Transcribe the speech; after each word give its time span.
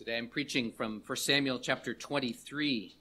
Today 0.00 0.16
I'm 0.16 0.28
preaching 0.28 0.72
from 0.72 1.02
1 1.06 1.16
Samuel 1.18 1.58
chapter 1.58 1.92
23. 1.92 2.96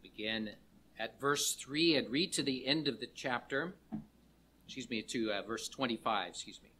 Begin 0.00 0.50
at 1.00 1.20
verse 1.20 1.56
3 1.56 1.96
and 1.96 2.08
read 2.08 2.32
to 2.34 2.44
the 2.44 2.64
end 2.64 2.86
of 2.86 3.00
the 3.00 3.08
chapter. 3.12 3.74
Excuse 4.66 4.88
me, 4.88 5.02
to 5.02 5.32
uh, 5.32 5.42
verse 5.42 5.68
25, 5.68 6.28
excuse 6.28 6.60
me. 6.62 6.70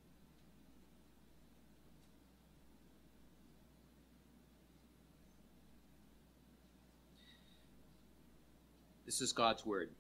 This 9.07 9.21
is 9.21 9.33
God's 9.33 9.67
word. 9.67 9.91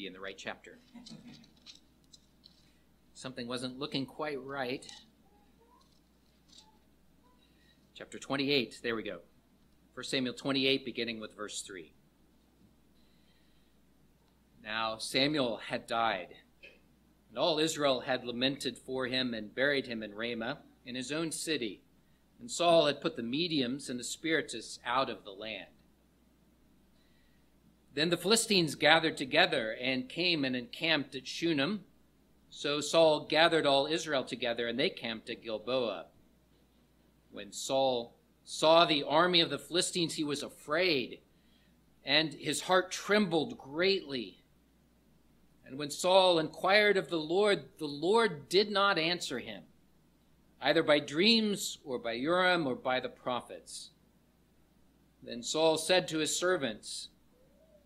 Be 0.00 0.06
in 0.06 0.12
the 0.14 0.20
right 0.20 0.38
chapter. 0.38 0.78
Something 3.12 3.46
wasn't 3.46 3.78
looking 3.78 4.06
quite 4.06 4.42
right. 4.42 4.86
Chapter 7.94 8.18
28, 8.18 8.80
there 8.82 8.96
we 8.96 9.02
go. 9.02 9.18
1 9.92 10.04
Samuel 10.04 10.32
28, 10.32 10.86
beginning 10.86 11.20
with 11.20 11.36
verse 11.36 11.60
3. 11.60 11.92
Now 14.64 14.96
Samuel 14.96 15.60
had 15.68 15.86
died, 15.86 16.28
and 17.28 17.36
all 17.36 17.58
Israel 17.58 18.00
had 18.00 18.24
lamented 18.24 18.78
for 18.78 19.06
him 19.06 19.34
and 19.34 19.54
buried 19.54 19.86
him 19.86 20.02
in 20.02 20.14
Ramah, 20.14 20.60
in 20.86 20.94
his 20.94 21.12
own 21.12 21.30
city. 21.30 21.82
And 22.40 22.50
Saul 22.50 22.86
had 22.86 23.02
put 23.02 23.16
the 23.16 23.22
mediums 23.22 23.90
and 23.90 24.00
the 24.00 24.04
spiritists 24.04 24.78
out 24.86 25.10
of 25.10 25.24
the 25.24 25.30
land. 25.30 25.68
Then 27.94 28.10
the 28.10 28.16
Philistines 28.16 28.76
gathered 28.76 29.16
together 29.16 29.76
and 29.80 30.08
came 30.08 30.44
and 30.44 30.54
encamped 30.54 31.14
at 31.14 31.26
Shunem. 31.26 31.84
So 32.48 32.80
Saul 32.80 33.26
gathered 33.26 33.66
all 33.66 33.86
Israel 33.86 34.24
together, 34.24 34.68
and 34.68 34.78
they 34.78 34.90
camped 34.90 35.30
at 35.30 35.42
Gilboa. 35.42 36.06
When 37.32 37.52
Saul 37.52 38.14
saw 38.44 38.84
the 38.84 39.04
army 39.04 39.40
of 39.40 39.50
the 39.50 39.58
Philistines, 39.58 40.14
he 40.14 40.24
was 40.24 40.42
afraid, 40.42 41.20
and 42.04 42.32
his 42.34 42.62
heart 42.62 42.90
trembled 42.90 43.58
greatly. 43.58 44.42
And 45.64 45.78
when 45.78 45.90
Saul 45.90 46.40
inquired 46.40 46.96
of 46.96 47.08
the 47.08 47.18
Lord, 47.18 47.64
the 47.78 47.86
Lord 47.86 48.48
did 48.48 48.70
not 48.70 48.98
answer 48.98 49.38
him, 49.38 49.62
either 50.60 50.82
by 50.82 50.98
dreams 50.98 51.78
or 51.84 51.98
by 51.98 52.12
Urim 52.12 52.66
or 52.66 52.74
by 52.74 52.98
the 52.98 53.08
prophets. 53.08 53.90
Then 55.22 55.42
Saul 55.44 55.78
said 55.78 56.08
to 56.08 56.18
his 56.18 56.36
servants, 56.36 57.08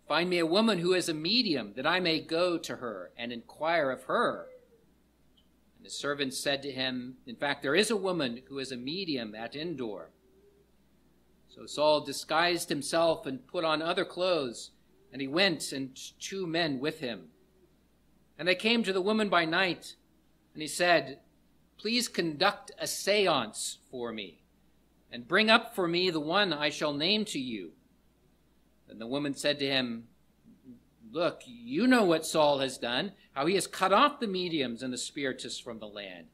Find 0.07 0.29
me 0.29 0.37
a 0.37 0.45
woman 0.45 0.79
who 0.79 0.93
is 0.93 1.09
a 1.09 1.13
medium, 1.13 1.73
that 1.75 1.87
I 1.87 1.99
may 1.99 2.19
go 2.19 2.57
to 2.59 2.75
her 2.75 3.11
and 3.17 3.31
inquire 3.31 3.89
of 3.89 4.03
her. 4.03 4.47
And 5.77 5.85
the 5.85 5.89
servant 5.89 6.33
said 6.33 6.61
to 6.61 6.71
him, 6.71 7.15
In 7.25 7.35
fact, 7.35 7.63
there 7.63 7.75
is 7.75 7.89
a 7.89 7.95
woman 7.95 8.41
who 8.47 8.59
is 8.59 8.71
a 8.71 8.77
medium 8.77 9.33
at 9.33 9.55
Endor. 9.55 10.11
So 11.49 11.65
Saul 11.65 12.01
disguised 12.01 12.69
himself 12.69 13.25
and 13.25 13.47
put 13.47 13.63
on 13.63 13.81
other 13.81 14.05
clothes, 14.05 14.71
and 15.11 15.21
he 15.21 15.27
went 15.27 15.71
and 15.71 15.97
two 16.19 16.45
men 16.45 16.79
with 16.79 16.99
him. 16.99 17.29
And 18.37 18.47
they 18.47 18.55
came 18.55 18.83
to 18.83 18.93
the 18.93 19.01
woman 19.01 19.29
by 19.29 19.45
night, 19.45 19.95
and 20.53 20.61
he 20.61 20.67
said, 20.67 21.19
Please 21.77 22.07
conduct 22.07 22.71
a 22.77 22.85
seance 22.85 23.77
for 23.89 24.11
me, 24.11 24.43
and 25.11 25.27
bring 25.27 25.49
up 25.49 25.73
for 25.73 25.87
me 25.87 26.09
the 26.09 26.19
one 26.19 26.53
I 26.53 26.69
shall 26.69 26.93
name 26.93 27.25
to 27.25 27.39
you. 27.39 27.71
And 28.89 28.99
the 28.99 29.07
woman 29.07 29.33
said 29.33 29.59
to 29.59 29.67
him, 29.67 30.07
Look, 31.11 31.41
you 31.45 31.87
know 31.87 32.03
what 32.03 32.25
Saul 32.25 32.59
has 32.59 32.77
done, 32.77 33.13
how 33.33 33.45
he 33.45 33.55
has 33.55 33.67
cut 33.67 33.93
off 33.93 34.19
the 34.19 34.27
mediums 34.27 34.83
and 34.83 34.91
the 34.91 34.97
spiritists 34.97 35.59
from 35.59 35.79
the 35.79 35.87
land. 35.87 36.27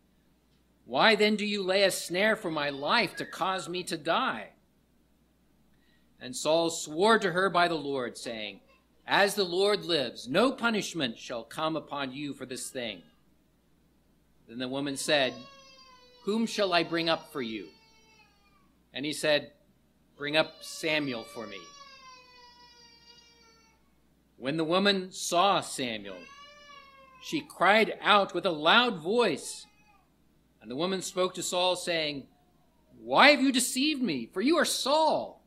Why 0.86 1.16
then 1.16 1.36
do 1.36 1.46
you 1.46 1.64
lay 1.64 1.84
a 1.84 1.92
snare 1.92 2.36
for 2.36 2.50
my 2.50 2.70
life 2.70 3.16
to 3.18 3.26
cause 3.26 3.70
me 3.70 3.84
to 3.84 3.98
die? 3.98 4.50
And 6.20 6.36
Saul 6.36 6.70
swore 6.70 7.20
to 7.20 7.32
her 7.32 7.50
by 7.50 7.68
the 7.68 7.76
Lord, 7.76 8.18
saying, 8.18 8.60
As 9.08 9.36
the 9.36 9.44
Lord 9.44 9.86
lives, 9.86 10.28
no 10.28 10.52
punishment 10.52 11.18
shall 11.18 11.44
come 11.44 11.76
upon 11.76 12.12
you 12.12 12.34
for 12.34 12.46
this 12.46 12.70
thing. 12.70 13.02
Then 14.48 14.60
the 14.60 14.68
woman 14.68 14.98
said, 14.98 15.34
Whom 16.26 16.46
shall 16.46 16.74
I 16.74 16.84
bring 16.84 17.10
up 17.10 17.32
for 17.32 17.42
you? 17.42 17.68
And 18.94 19.06
he 19.06 19.14
said, 19.14 19.52
Bring 20.18 20.38
up 20.38 20.56
Samuel 20.62 21.24
for 21.24 21.48
me. 21.48 21.58
When 24.42 24.58
the 24.58 24.64
woman 24.64 25.12
saw 25.12 25.62
Samuel, 25.62 26.18
she 27.22 27.42
cried 27.42 27.96
out 28.02 28.34
with 28.34 28.44
a 28.48 28.52
loud 28.52 28.98
voice. 28.98 29.68
And 30.60 30.72
the 30.72 30.76
woman 30.76 31.04
spoke 31.04 31.36
to 31.36 31.44
Saul, 31.44 31.76
saying, 31.76 32.26
Why 33.00 33.30
have 33.30 33.42
you 33.42 33.52
deceived 33.52 34.02
me? 34.02 34.26
For 34.34 34.42
you 34.42 34.58
are 34.58 34.66
Saul. 34.66 35.44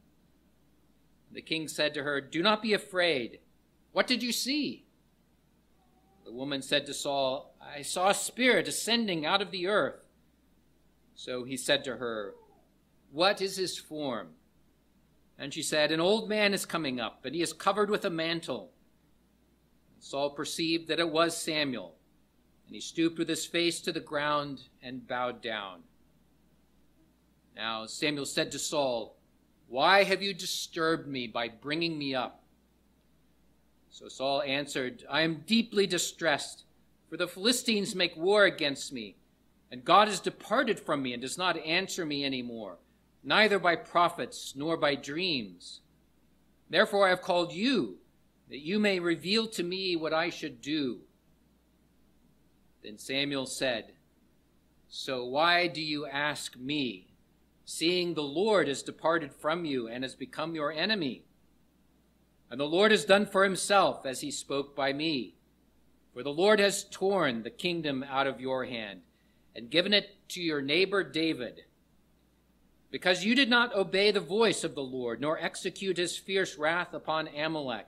The 1.33 1.43
king 1.43 1.66
said 1.66 1.93
to 1.94 2.04
her, 2.04 2.21
Do 2.21 2.41
not 2.41 2.62
be 2.62 2.72
afraid. 2.72 3.41
What 3.91 4.06
did 4.06 4.22
you 4.22 4.31
see? 4.31 4.87
The 6.25 6.33
woman 6.33 6.62
said 6.62 6.87
to 6.87 6.94
Saul, 6.94 7.56
I 7.60 7.83
saw 7.83 8.10
a 8.10 8.15
spirit 8.15 8.69
ascending 8.69 9.27
out 9.27 9.43
of 9.43 9.50
the 9.50 9.66
earth. 9.66 10.04
So 11.16 11.43
he 11.43 11.56
said 11.56 11.83
to 11.83 11.97
her, 11.97 12.34
What 13.10 13.43
is 13.43 13.56
his 13.56 13.77
form? 13.77 14.28
And 15.37 15.53
she 15.53 15.62
said, 15.65 15.91
An 15.91 15.99
old 15.99 16.28
man 16.28 16.54
is 16.54 16.65
coming 16.65 17.00
up, 17.00 17.25
and 17.25 17.34
he 17.34 17.43
is 17.43 17.53
covered 17.53 17.91
with 17.91 18.04
a 18.04 18.10
mantle. 18.10 18.71
Saul 20.00 20.31
perceived 20.31 20.88
that 20.88 21.00
it 21.00 21.10
was 21.10 21.37
Samuel, 21.37 21.94
and 22.66 22.75
he 22.75 22.81
stooped 22.81 23.19
with 23.19 23.28
his 23.28 23.47
face 23.47 23.81
to 23.81 23.93
the 23.93 24.00
ground 24.00 24.62
and 24.82 25.06
bowed 25.06 25.41
down. 25.41 25.81
Now 27.56 27.87
Samuel 27.87 28.27
said 28.27 28.53
to 28.53 28.59
Saul, 28.59 29.16
Why 29.69 30.04
have 30.04 30.22
you 30.22 30.34
disturbed 30.34 31.06
me 31.06 31.27
by 31.27 31.49
bringing 31.49 31.99
me 31.99 32.15
up? 32.15 32.43
So 33.91 34.09
Saul 34.09 34.43
answered, 34.43 35.04
I 35.09 35.21
am 35.21 35.44
deeply 35.47 35.87
distressed, 35.87 36.65
for 37.09 37.16
the 37.16 37.28
Philistines 37.28 37.94
make 37.94 38.16
war 38.16 38.44
against 38.44 38.93
me, 38.93 39.16
and 39.71 39.84
God 39.84 40.09
has 40.09 40.19
departed 40.19 40.81
from 40.81 41.03
me 41.03 41.12
and 41.12 41.22
does 41.22 41.38
not 41.38 41.56
answer 41.59 42.04
me 42.04 42.25
any 42.25 42.43
more, 42.43 42.78
neither 43.22 43.59
by 43.59 43.77
prophets 43.77 44.54
nor 44.56 44.77
by 44.77 44.97
dreams. 44.97 45.81
Therefore 46.69 47.06
I 47.06 47.10
have 47.10 47.22
called 47.22 47.53
you 47.53 47.99
that 48.49 48.60
you 48.60 48.78
may 48.78 49.00
reveal 49.00 49.47
to 49.49 49.62
me 49.62 49.97
what 49.97 50.12
I 50.12 50.31
should 50.31 50.60
do. 50.60 51.00
Then 52.82 52.99
Samuel 52.99 53.47
said, 53.47 53.93
So 54.88 55.25
why 55.25 55.66
do 55.66 55.81
you 55.81 56.06
ask 56.06 56.56
me, 56.56 57.09
seeing 57.65 58.15
the 58.15 58.22
Lord 58.22 58.69
has 58.69 58.83
departed 58.83 59.33
from 59.33 59.65
you 59.65 59.88
and 59.88 60.04
has 60.04 60.15
become 60.15 60.54
your 60.54 60.71
enemy? 60.71 61.25
And 62.50 62.60
the 62.60 62.65
Lord 62.65 62.91
has 62.91 63.04
done 63.04 63.27
for 63.27 63.43
himself 63.43 64.04
as 64.04 64.21
he 64.21 64.31
spoke 64.31 64.77
by 64.77 64.93
me. 64.93 65.34
For 66.12 66.22
the 66.22 66.31
Lord 66.31 66.60
has 66.60 66.84
torn 66.84 67.43
the 67.43 67.50
kingdom 67.50 68.04
out 68.09 68.27
of 68.27 68.41
your 68.41 68.66
hand 68.66 69.00
and 69.56 69.71
given 69.71 69.93
it 69.93 70.28
to 70.28 70.43
your 70.43 70.60
neighbor 70.60 71.03
David. 71.03 71.62
Because 72.91 73.25
you 73.25 73.34
did 73.34 73.50
not 73.50 73.75
obey 73.75 74.12
the 74.12 74.21
voice 74.21 74.62
of 74.62 74.77
the 74.77 74.83
Lord, 74.83 75.21
nor 75.21 75.38
execute 75.38 75.97
his 75.97 76.16
fierce 76.16 76.56
wrath 76.56 76.94
upon 76.94 77.27
Amalek 77.28 77.87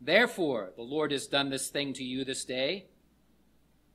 Therefore, 0.00 0.72
the 0.76 0.82
Lord 0.82 1.12
has 1.12 1.26
done 1.26 1.50
this 1.50 1.68
thing 1.68 1.92
to 1.94 2.04
you 2.04 2.24
this 2.24 2.44
day. 2.44 2.86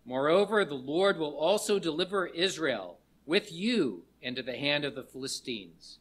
Moreover, 0.06 0.66
the 0.66 0.74
Lord 0.74 1.18
will 1.18 1.36
also 1.36 1.78
deliver 1.78 2.26
Israel 2.26 3.00
with 3.26 3.52
you 3.52 4.04
into 4.22 4.42
the 4.42 4.58
hand 4.58 4.86
of 4.86 4.96
the 4.96 5.04
Philistines. 5.04 6.00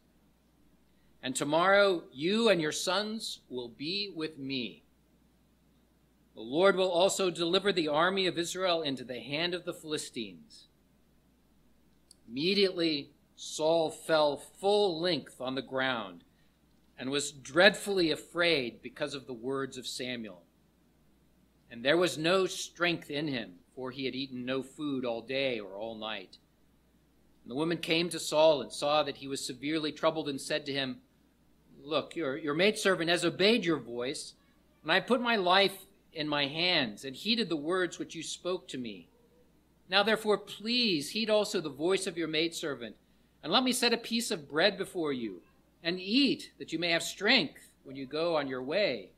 And 1.23 1.35
tomorrow 1.35 2.05
you 2.13 2.49
and 2.49 2.61
your 2.61 2.73
sons 2.73 3.41
will 3.49 3.69
be 3.69 4.13
with 4.15 4.39
me. 4.39 4.83
The 6.35 6.41
Lord 6.41 6.77
will 6.77 6.91
also 6.91 7.31
deliver 7.31 7.73
the 7.73 7.89
army 7.89 8.27
of 8.27 8.39
Israel 8.39 8.83
into 8.83 9.05
the 9.05 9.19
hand 9.19 9.55
of 9.55 9.65
the 9.65 9.75
Philistines. 9.75 10.69
Immediately, 12.29 13.11
Saul 13.35 13.91
fell 13.91 14.37
full 14.37 15.01
length 15.01 15.41
on 15.41 15.55
the 15.55 15.63
ground 15.63 16.23
and 16.99 17.11
was 17.11 17.31
dreadfully 17.31 18.11
afraid 18.11 18.83
because 18.83 19.15
of 19.15 19.27
the 19.27 19.33
words 19.33 19.79
of 19.79 19.87
Samuel. 19.87 20.43
And 21.71 21.85
there 21.85 21.97
was 21.97 22.19
no 22.19 22.47
strength 22.47 23.11
in 23.11 23.29
him, 23.29 23.55
for 23.75 23.91
he 23.91 24.05
had 24.05 24.15
eaten 24.15 24.45
no 24.45 24.63
food 24.63 25.05
all 25.05 25.23
day 25.23 25.61
or 25.61 25.77
all 25.77 25.95
night. 25.95 26.39
And 27.45 27.51
the 27.53 27.57
woman 27.57 27.79
came 27.79 28.09
to 28.09 28.19
Saul 28.19 28.63
and 28.63 28.73
saw 28.73 29.03
that 29.05 29.19
he 29.19 29.29
was 29.29 29.47
severely 29.47 29.93
troubled 29.93 30.29
and 30.29 30.41
said 30.41 30.67
to 30.67 30.73
him, 30.73 30.99
Look, 31.81 32.17
your, 32.17 32.37
your 32.37 32.55
maidservant 32.55 33.09
has 33.09 33.25
obeyed 33.25 33.65
your 33.65 33.79
voice, 33.79 34.35
and 34.83 34.91
I 34.91 35.01
put 35.01 35.21
my 35.21 35.37
life 35.37 35.87
in 36.13 36.29
my 36.29 36.47
hands 36.47 37.05
and 37.05 37.15
heeded 37.15 37.49
the 37.49 37.57
words 37.57 37.99
which 37.99 38.15
you 38.15 38.23
spoke 38.23 38.67
to 38.69 38.79
me. 38.79 39.09
Now, 39.89 40.03
therefore, 40.03 40.37
please 40.37 41.11
heed 41.11 41.31
also 41.31 41.61
the 41.61 41.71
voice 41.71 42.07
of 42.07 42.19
your 42.19 42.29
maidservant, 42.29 42.97
and 43.43 43.53
let 43.53 43.63
me 43.63 43.73
set 43.73 43.93
a 43.93 43.99
piece 43.99 44.31
of 44.31 44.49
bread 44.49 44.77
before 44.77 45.13
you 45.13 45.43
and 45.83 46.01
eat, 46.01 46.53
that 46.59 46.73
you 46.73 46.79
may 46.79 46.91
have 46.91 47.03
strength 47.03 47.71
when 47.85 47.97
you 47.97 48.07
go 48.07 48.37
on 48.37 48.49
your 48.49 48.63
way. 48.63 49.11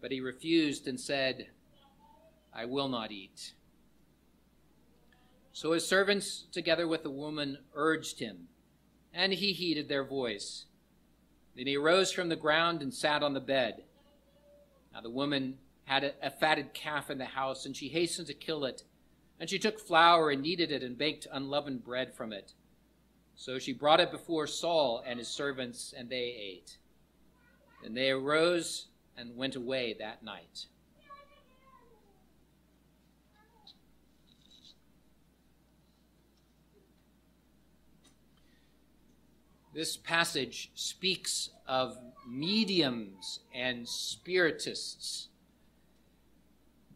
But 0.00 0.12
he 0.12 0.20
refused 0.20 0.86
and 0.86 0.98
said, 0.98 1.48
I 2.54 2.64
will 2.64 2.88
not 2.88 3.10
eat. 3.10 3.52
So 5.52 5.72
his 5.72 5.86
servants, 5.86 6.46
together 6.52 6.86
with 6.86 7.02
the 7.02 7.10
woman, 7.10 7.58
urged 7.74 8.20
him, 8.20 8.48
and 9.12 9.32
he 9.32 9.52
heeded 9.52 9.88
their 9.88 10.04
voice. 10.04 10.66
Then 11.56 11.66
he 11.66 11.76
arose 11.76 12.12
from 12.12 12.28
the 12.28 12.36
ground 12.36 12.80
and 12.80 12.94
sat 12.94 13.24
on 13.24 13.34
the 13.34 13.40
bed. 13.40 13.82
Now 14.92 15.00
the 15.00 15.10
woman 15.10 15.58
had 15.84 16.04
a, 16.04 16.12
a 16.22 16.30
fatted 16.30 16.74
calf 16.74 17.10
in 17.10 17.18
the 17.18 17.24
house, 17.24 17.66
and 17.66 17.76
she 17.76 17.88
hastened 17.88 18.28
to 18.28 18.34
kill 18.34 18.64
it. 18.64 18.82
And 19.40 19.50
she 19.50 19.58
took 19.58 19.80
flour 19.80 20.30
and 20.30 20.42
kneaded 20.42 20.70
it 20.70 20.82
and 20.82 20.96
baked 20.96 21.26
unleavened 21.32 21.84
bread 21.84 22.14
from 22.14 22.32
it. 22.32 22.52
So 23.40 23.60
she 23.60 23.72
brought 23.72 24.00
it 24.00 24.10
before 24.10 24.48
Saul 24.48 25.04
and 25.06 25.20
his 25.20 25.28
servants, 25.28 25.94
and 25.96 26.10
they 26.10 26.16
ate. 26.36 26.76
And 27.84 27.96
they 27.96 28.10
arose 28.10 28.86
and 29.16 29.36
went 29.36 29.54
away 29.54 29.94
that 30.00 30.24
night. 30.24 30.66
This 39.72 39.96
passage 39.96 40.72
speaks 40.74 41.50
of 41.68 41.96
mediums 42.28 43.38
and 43.54 43.88
spiritists. 43.88 45.28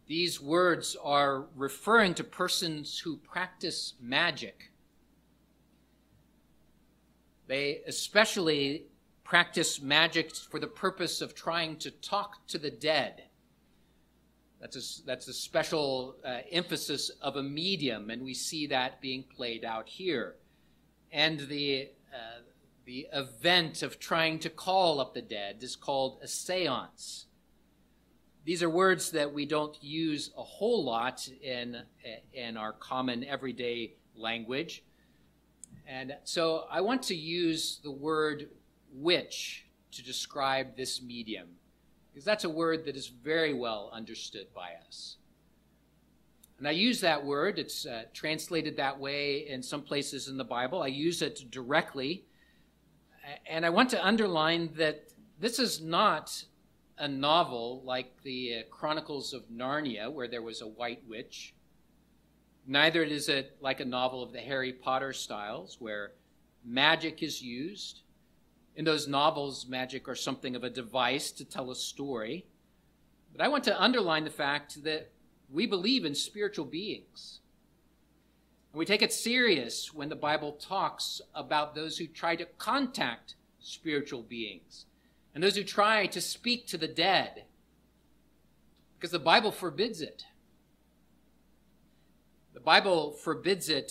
These 0.09 0.41
words 0.41 0.97
are 1.05 1.45
referring 1.55 2.15
to 2.15 2.25
persons 2.25 2.99
who 2.99 3.19
practice 3.19 3.95
magic. 4.01 4.72
They 7.53 7.83
especially 7.87 8.87
practice 9.25 9.83
magic 9.83 10.35
for 10.35 10.59
the 10.59 10.67
purpose 10.67 11.21
of 11.21 11.35
trying 11.35 11.77
to 11.81 11.91
talk 11.91 12.47
to 12.47 12.57
the 12.57 12.71
dead. 12.71 13.25
That's 14.59 14.77
a, 14.77 15.05
that's 15.05 15.29
a 15.29 15.35
special 15.35 16.17
uh, 16.25 16.39
emphasis 16.51 17.11
of 17.21 17.37
a 17.37 17.43
medium, 17.43 18.09
and 18.09 18.23
we 18.23 18.33
see 18.33 18.69
that 18.69 19.03
being 19.03 19.25
played 19.37 19.67
out 19.67 19.87
here. 19.87 20.37
And 21.11 21.41
the, 21.41 21.91
uh, 22.11 22.41
the 22.87 23.09
event 23.13 23.83
of 23.83 23.99
trying 23.99 24.39
to 24.39 24.49
call 24.49 24.99
up 24.99 25.13
the 25.13 25.21
dead 25.21 25.63
is 25.63 25.77
called 25.77 26.21
a 26.23 26.29
seance. 26.29 27.27
These 28.47 28.63
are 28.63 28.71
words 28.71 29.11
that 29.11 29.31
we 29.31 29.45
don't 29.45 29.77
use 29.85 30.31
a 30.39 30.43
whole 30.43 30.83
lot 30.83 31.29
in, 31.43 31.83
in 32.33 32.57
our 32.57 32.73
common 32.73 33.25
everyday 33.25 33.97
language. 34.17 34.85
And 35.87 36.17
so 36.25 36.65
I 36.71 36.81
want 36.81 37.03
to 37.05 37.15
use 37.15 37.81
the 37.83 37.91
word 37.91 38.49
witch 38.95 39.67
to 39.93 40.03
describe 40.03 40.77
this 40.77 41.03
medium, 41.03 41.49
because 42.11 42.25
that's 42.25 42.45
a 42.45 42.51
word 42.51 42.85
that 42.87 42.97
is 42.97 43.09
very 43.09 43.53
well 43.53 43.91
understood 43.93 44.47
by 44.55 44.71
us. 44.87 45.17
And 46.59 46.69
I 46.69 46.71
use 46.71 47.01
that 47.01 47.25
word, 47.25 47.59
it's 47.59 47.87
uh, 47.87 48.05
translated 48.15 48.77
that 48.77 48.99
way 48.99 49.49
in 49.49 49.63
some 49.63 49.83
places 49.83 50.29
in 50.29 50.37
the 50.37 50.45
Bible. 50.45 50.83
I 50.83 50.87
use 50.87 51.21
it 51.21 51.51
directly 51.51 52.25
and 53.47 53.65
I 53.65 53.71
want 53.71 53.91
to 53.91 54.05
underline 54.05 54.71
that 54.77 55.09
this 55.39 55.59
is 55.59 55.81
not 55.81 56.45
a 56.99 57.09
novel 57.09 57.83
like 57.85 58.23
the 58.23 58.59
uh, 58.59 58.63
Chronicles 58.71 59.33
of 59.33 59.49
Narnia, 59.51 60.13
where 60.13 60.29
there 60.29 60.43
was 60.43 60.61
a 60.61 60.67
white 60.67 61.03
witch. 61.09 61.55
Neither 62.67 63.03
is 63.03 63.29
it 63.29 63.57
like 63.61 63.81
a 63.81 63.85
novel 63.85 64.23
of 64.23 64.33
the 64.33 64.41
Harry 64.41 64.73
Potter 64.73 65.13
styles, 65.13 65.77
where 65.81 66.13
magic 66.65 67.23
is 67.23 67.43
used. 67.43 68.01
In 68.77 68.85
those 68.85 69.09
novels, 69.09 69.67
magic 69.67 70.09
are 70.09 70.15
something 70.15 70.55
of 70.55 70.65
a 70.65 70.71
device 70.71 71.33
to 71.33 71.45
tell 71.45 71.71
a 71.71 71.77
story. 71.77 72.47
But 73.33 73.45
I 73.45 73.49
want 73.49 73.65
to 73.65 73.83
underline 73.83 74.25
the 74.25 74.31
fact 74.31 74.85
that 74.85 75.11
we 75.51 75.67
believe 75.67 76.05
in 76.05 76.15
spiritual 76.15 76.65
beings. 76.65 77.41
And 78.73 78.79
we 78.79 78.87
take 78.87 79.03
it 79.03 79.13
serious 79.13 79.93
when 79.93 80.09
the 80.09 80.17
Bible 80.17 80.53
talks 80.53 81.21
about 81.35 81.75
those 81.75 81.99
who 81.99 82.07
try 82.07 82.37
to 82.37 82.47
contact 82.59 83.35
spiritual 83.61 84.23
beings 84.23 84.87
and 85.35 85.43
those 85.43 85.57
who 85.57 85.65
try 85.65 86.07
to 86.07 86.21
speak 86.21 86.67
to 86.69 86.79
the 86.79 86.89
dead, 86.89 87.45
because 88.97 89.11
the 89.11 89.19
Bible 89.19 89.51
forbids 89.51 90.01
it. 90.01 90.25
The 92.63 92.67
Bible 92.67 93.11
forbids 93.11 93.69
it 93.69 93.91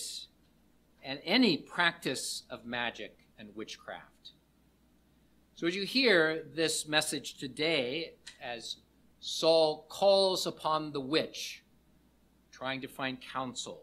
and 1.02 1.20
any 1.26 1.58
practice 1.58 2.44
of 2.48 2.64
magic 2.64 3.18
and 3.38 3.54
witchcraft. 3.54 4.30
So, 5.54 5.66
as 5.66 5.76
you 5.76 5.84
hear 5.84 6.46
this 6.54 6.88
message 6.88 7.34
today, 7.34 8.14
as 8.42 8.76
Saul 9.20 9.84
calls 9.90 10.46
upon 10.46 10.90
the 10.90 11.02
witch, 11.02 11.62
trying 12.50 12.80
to 12.80 12.88
find 12.88 13.18
counsel, 13.20 13.82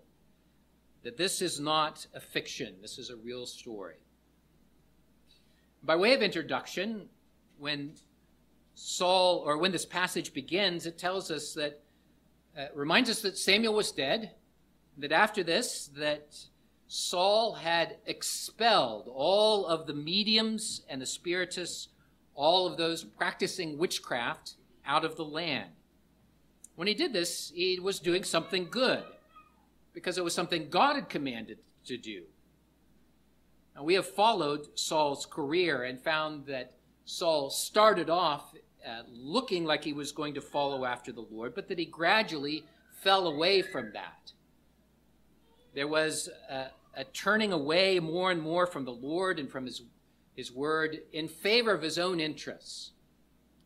that 1.03 1.17
this 1.17 1.43
is 1.43 1.59
not 1.59 2.07
a 2.15 2.19
fiction, 2.19 2.73
this 2.81 2.97
is 2.97 3.11
a 3.11 3.15
real 3.15 3.45
story. 3.45 3.97
By 5.83 5.97
way 5.97 6.15
of 6.15 6.23
introduction, 6.23 7.09
when 7.59 7.93
Saul, 8.73 9.43
or 9.45 9.59
when 9.59 9.71
this 9.71 9.85
passage 9.85 10.33
begins, 10.33 10.87
it 10.87 10.97
tells 10.97 11.29
us 11.29 11.53
that, 11.53 11.83
uh, 12.57 12.65
reminds 12.73 13.11
us 13.11 13.21
that 13.21 13.37
Samuel 13.37 13.75
was 13.75 13.91
dead, 13.91 14.31
that 14.99 15.11
after 15.11 15.43
this, 15.43 15.89
that 15.97 16.35
Saul 16.87 17.53
had 17.53 17.97
expelled 18.05 19.09
all 19.13 19.65
of 19.65 19.85
the 19.85 19.93
mediums 19.93 20.81
and 20.89 21.01
the 21.01 21.05
spiritists, 21.05 21.89
all 22.33 22.67
of 22.67 22.77
those 22.77 23.03
practicing 23.03 23.77
witchcraft 23.77 24.55
out 24.85 25.05
of 25.05 25.15
the 25.15 25.25
land. 25.25 25.69
When 26.75 26.87
he 26.87 26.93
did 26.93 27.13
this, 27.13 27.51
he 27.53 27.79
was 27.79 27.99
doing 27.99 28.23
something 28.23 28.67
good 28.71 29.03
because 29.93 30.17
it 30.17 30.23
was 30.23 30.33
something 30.33 30.69
God 30.69 30.95
had 30.95 31.09
commanded 31.09 31.59
to 31.85 31.97
do. 31.97 32.23
And 33.75 33.85
we 33.85 33.93
have 33.93 34.07
followed 34.07 34.67
Saul's 34.75 35.25
career 35.25 35.83
and 35.83 35.99
found 35.99 36.45
that 36.47 36.73
Saul 37.05 37.49
started 37.49 38.09
off 38.09 38.53
uh, 38.87 39.01
looking 39.11 39.65
like 39.65 39.83
he 39.83 39.93
was 39.93 40.11
going 40.11 40.33
to 40.35 40.41
follow 40.41 40.85
after 40.85 41.11
the 41.11 41.25
Lord, 41.29 41.53
but 41.53 41.67
that 41.67 41.79
he 41.79 41.85
gradually 41.85 42.63
fell 43.03 43.27
away 43.27 43.61
from 43.61 43.91
that. 43.93 44.31
There 45.73 45.87
was 45.87 46.29
a, 46.49 46.67
a 46.95 47.03
turning 47.03 47.51
away 47.51 47.99
more 47.99 48.31
and 48.31 48.41
more 48.41 48.65
from 48.65 48.85
the 48.85 48.91
Lord 48.91 49.39
and 49.39 49.49
from 49.49 49.65
his, 49.65 49.81
his 50.35 50.51
word 50.51 50.99
in 51.13 51.27
favor 51.27 51.73
of 51.73 51.81
his 51.81 51.97
own 51.97 52.19
interests, 52.19 52.91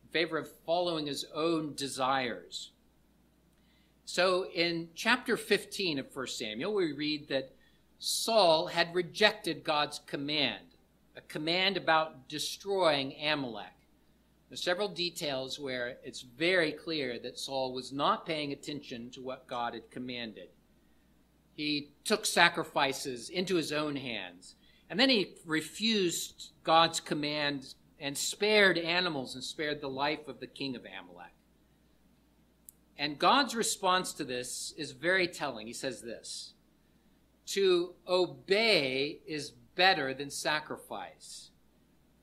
in 0.04 0.10
favor 0.10 0.38
of 0.38 0.50
following 0.66 1.06
his 1.06 1.24
own 1.34 1.74
desires. 1.74 2.70
So 4.04 4.46
in 4.54 4.90
chapter 4.94 5.36
15 5.36 5.98
of 5.98 6.06
1 6.14 6.26
Samuel, 6.26 6.74
we 6.74 6.92
read 6.92 7.28
that 7.28 7.52
Saul 7.98 8.66
had 8.66 8.94
rejected 8.94 9.64
God's 9.64 10.00
command, 10.06 10.64
a 11.16 11.22
command 11.22 11.76
about 11.76 12.28
destroying 12.28 13.14
Amalek. 13.20 13.72
There's 14.48 14.62
several 14.62 14.88
details 14.88 15.58
where 15.58 15.96
it's 16.04 16.20
very 16.20 16.70
clear 16.70 17.18
that 17.20 17.38
Saul 17.38 17.72
was 17.72 17.92
not 17.92 18.26
paying 18.26 18.52
attention 18.52 19.10
to 19.12 19.22
what 19.22 19.46
God 19.46 19.72
had 19.72 19.90
commanded. 19.90 20.48
He 21.54 21.90
took 22.04 22.26
sacrifices 22.26 23.28
into 23.28 23.54
his 23.54 23.72
own 23.72 23.96
hands, 23.96 24.56
and 24.90 24.98
then 24.98 25.08
he 25.08 25.34
refused 25.46 26.50
God's 26.64 27.00
command 27.00 27.74
and 28.00 28.18
spared 28.18 28.76
animals 28.76 29.34
and 29.34 29.44
spared 29.44 29.80
the 29.80 29.88
life 29.88 30.26
of 30.28 30.40
the 30.40 30.46
king 30.46 30.74
of 30.76 30.82
Amalek. 30.84 31.32
And 32.98 33.18
God's 33.18 33.54
response 33.54 34.12
to 34.14 34.24
this 34.24 34.72
is 34.76 34.92
very 34.92 35.26
telling. 35.26 35.66
He 35.66 35.72
says 35.72 36.02
this 36.02 36.54
To 37.46 37.94
obey 38.06 39.20
is 39.26 39.50
better 39.74 40.14
than 40.14 40.30
sacrifice, 40.30 41.50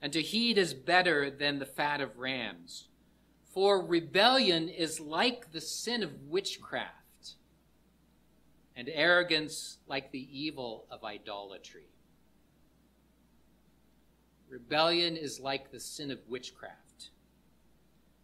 and 0.01 0.13
to 0.13 0.21
heed 0.21 0.57
is 0.57 0.73
better 0.73 1.29
than 1.29 1.59
the 1.59 1.65
fat 1.65 2.01
of 2.01 2.19
rams. 2.19 2.87
For 3.53 3.85
rebellion 3.85 4.69
is 4.69 5.01
like 5.01 5.51
the 5.51 5.59
sin 5.59 6.03
of 6.03 6.23
witchcraft, 6.29 7.00
and 8.81 8.89
arrogance 8.95 9.77
like 9.85 10.11
the 10.11 10.27
evil 10.35 10.87
of 10.89 11.03
idolatry. 11.03 11.85
Rebellion 14.49 15.15
is 15.15 15.39
like 15.39 15.69
the 15.69 15.79
sin 15.79 16.09
of 16.09 16.17
witchcraft. 16.27 17.11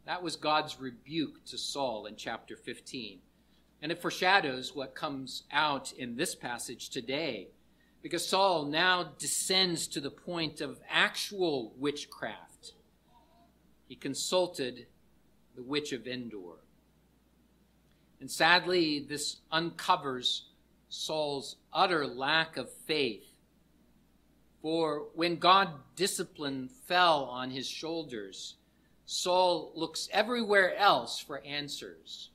That 0.08 0.24
was 0.24 0.36
God's 0.36 0.80
rebuke 0.80 1.46
to 1.46 1.60
Saul 1.60 2.08
in 2.08 2.16
chapter 2.16 2.56
15. 2.56 3.20
And 3.84 3.92
it 3.92 4.02
foreshadows 4.02 4.76
what 4.76 4.96
comes 4.96 5.44
out 5.52 5.92
in 5.92 6.16
this 6.16 6.34
passage 6.34 6.90
today, 6.90 7.50
because 8.02 8.28
Saul 8.28 8.66
now 8.66 9.12
descends 9.20 9.86
to 9.90 10.02
the 10.02 10.10
point 10.10 10.60
of 10.60 10.80
actual 10.90 11.76
witchcraft. 11.78 12.74
He 13.88 13.96
consulted 13.96 14.88
the 15.56 15.62
witch 15.62 15.94
of 15.94 16.08
Endor. 16.08 16.56
And 18.20 18.32
sadly, 18.32 19.06
this 19.08 19.38
uncovers 19.52 20.47
Saul's 20.90 21.58
utter 21.74 22.08
lack 22.08 22.58
of 22.58 22.72
faith. 22.86 23.26
For 24.62 25.08
when 25.14 25.38
God 25.38 25.70
discipline 25.96 26.70
fell 26.86 27.26
on 27.26 27.52
his 27.52 27.68
shoulders, 27.68 28.56
Saul 29.06 29.72
looks 29.76 30.10
everywhere 30.12 30.76
else 30.76 31.20
for 31.20 31.44
answers. 31.46 32.30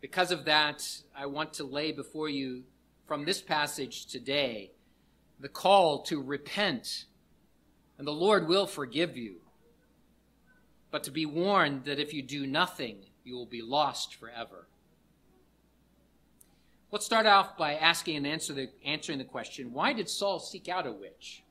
Because 0.00 0.30
of 0.30 0.44
that, 0.44 0.86
I 1.16 1.26
want 1.26 1.52
to 1.54 1.64
lay 1.64 1.92
before 1.92 2.28
you 2.28 2.62
from 3.06 3.24
this 3.24 3.40
passage 3.40 4.06
today 4.06 4.70
the 5.40 5.48
call 5.48 6.02
to 6.02 6.22
repent, 6.22 7.06
and 7.98 8.06
the 8.06 8.12
Lord 8.12 8.46
will 8.46 8.66
forgive 8.66 9.16
you. 9.16 9.36
But 10.90 11.04
to 11.04 11.10
be 11.10 11.26
warned 11.26 11.84
that 11.84 11.98
if 11.98 12.12
you 12.12 12.22
do 12.22 12.46
nothing, 12.46 12.98
you 13.24 13.34
will 13.34 13.46
be 13.46 13.62
lost 13.62 14.14
forever. 14.14 14.66
Let's 16.92 17.06
start 17.06 17.26
off 17.26 17.56
by 17.56 17.74
asking 17.74 18.16
and 18.16 18.26
answer 18.26 18.52
the, 18.52 18.68
answering 18.84 19.18
the 19.18 19.24
question 19.24 19.72
why 19.72 19.92
did 19.92 20.10
Saul 20.10 20.40
seek 20.40 20.68
out 20.68 20.88
a 20.88 20.92
witch? 20.92 21.44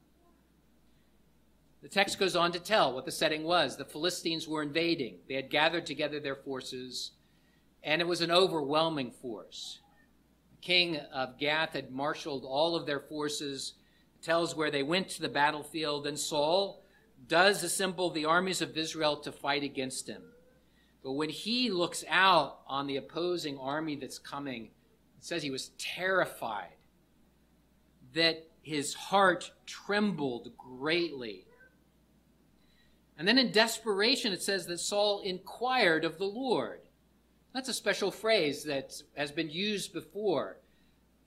The 1.81 1.87
text 1.87 2.19
goes 2.19 2.35
on 2.35 2.51
to 2.51 2.59
tell 2.59 2.93
what 2.93 3.05
the 3.05 3.11
setting 3.11 3.45
was. 3.45 3.77
The 3.77 3.85
Philistines 3.85 4.49
were 4.49 4.61
invading, 4.61 5.19
they 5.29 5.35
had 5.35 5.49
gathered 5.49 5.85
together 5.85 6.19
their 6.19 6.35
forces, 6.35 7.11
and 7.83 8.01
it 8.01 8.07
was 8.07 8.19
an 8.19 8.31
overwhelming 8.31 9.11
force. 9.11 9.79
The 10.51 10.61
king 10.61 10.97
of 10.97 11.39
Gath 11.39 11.71
had 11.71 11.89
marshaled 11.89 12.43
all 12.43 12.75
of 12.75 12.85
their 12.85 12.99
forces, 12.99 13.75
tells 14.21 14.57
where 14.57 14.71
they 14.71 14.83
went 14.83 15.07
to 15.11 15.21
the 15.21 15.29
battlefield, 15.29 16.05
and 16.05 16.19
Saul 16.19 16.83
does 17.29 17.63
assemble 17.63 18.09
the 18.09 18.25
armies 18.25 18.61
of 18.61 18.77
Israel 18.77 19.15
to 19.21 19.31
fight 19.31 19.63
against 19.63 20.09
him. 20.09 20.23
But 21.01 21.13
when 21.13 21.29
he 21.29 21.71
looks 21.71 22.03
out 22.09 22.59
on 22.67 22.87
the 22.87 22.97
opposing 22.97 23.57
army 23.57 23.95
that's 23.95 24.19
coming, 24.19 24.71
it 25.19 25.25
says 25.25 25.43
he 25.43 25.51
was 25.51 25.71
terrified, 25.77 26.77
that 28.13 28.47
his 28.61 28.93
heart 28.93 29.51
trembled 29.65 30.55
greatly. 30.57 31.45
And 33.17 33.27
then 33.27 33.37
in 33.37 33.51
desperation, 33.51 34.31
it 34.31 34.41
says 34.41 34.65
that 34.67 34.79
Saul 34.79 35.19
inquired 35.19 36.05
of 36.05 36.17
the 36.17 36.23
Lord. 36.23 36.79
That's 37.53 37.67
a 37.67 37.73
special 37.73 38.11
phrase 38.11 38.63
that 38.63 38.93
has 39.17 39.33
been 39.33 39.49
used 39.49 39.91
before. 39.91 40.55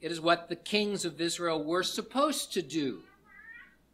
It 0.01 0.11
is 0.11 0.23
what 0.23 0.49
the 0.49 0.57
kings 0.57 1.05
of 1.05 1.21
Israel 1.21 1.63
were 1.63 1.83
supposed 1.83 2.55
to 2.55 2.63
do. 2.63 3.01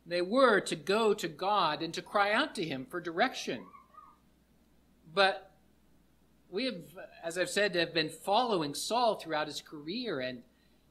They 0.06 0.22
were 0.22 0.60
to 0.60 0.76
go 0.76 1.12
to 1.12 1.26
God 1.26 1.82
and 1.82 1.92
to 1.94 2.02
cry 2.02 2.32
out 2.32 2.54
to 2.54 2.64
Him 2.64 2.86
for 2.88 3.00
direction. 3.00 3.64
But 5.12 5.50
we 6.50 6.66
have, 6.66 6.76
as 7.22 7.38
I've 7.38 7.50
said, 7.50 7.75
have 7.75 7.94
been 7.94 8.10
following 8.10 8.75
Saul 8.75 9.16
throughout 9.16 9.46
his 9.46 9.60
career, 9.60 10.20
and 10.20 10.42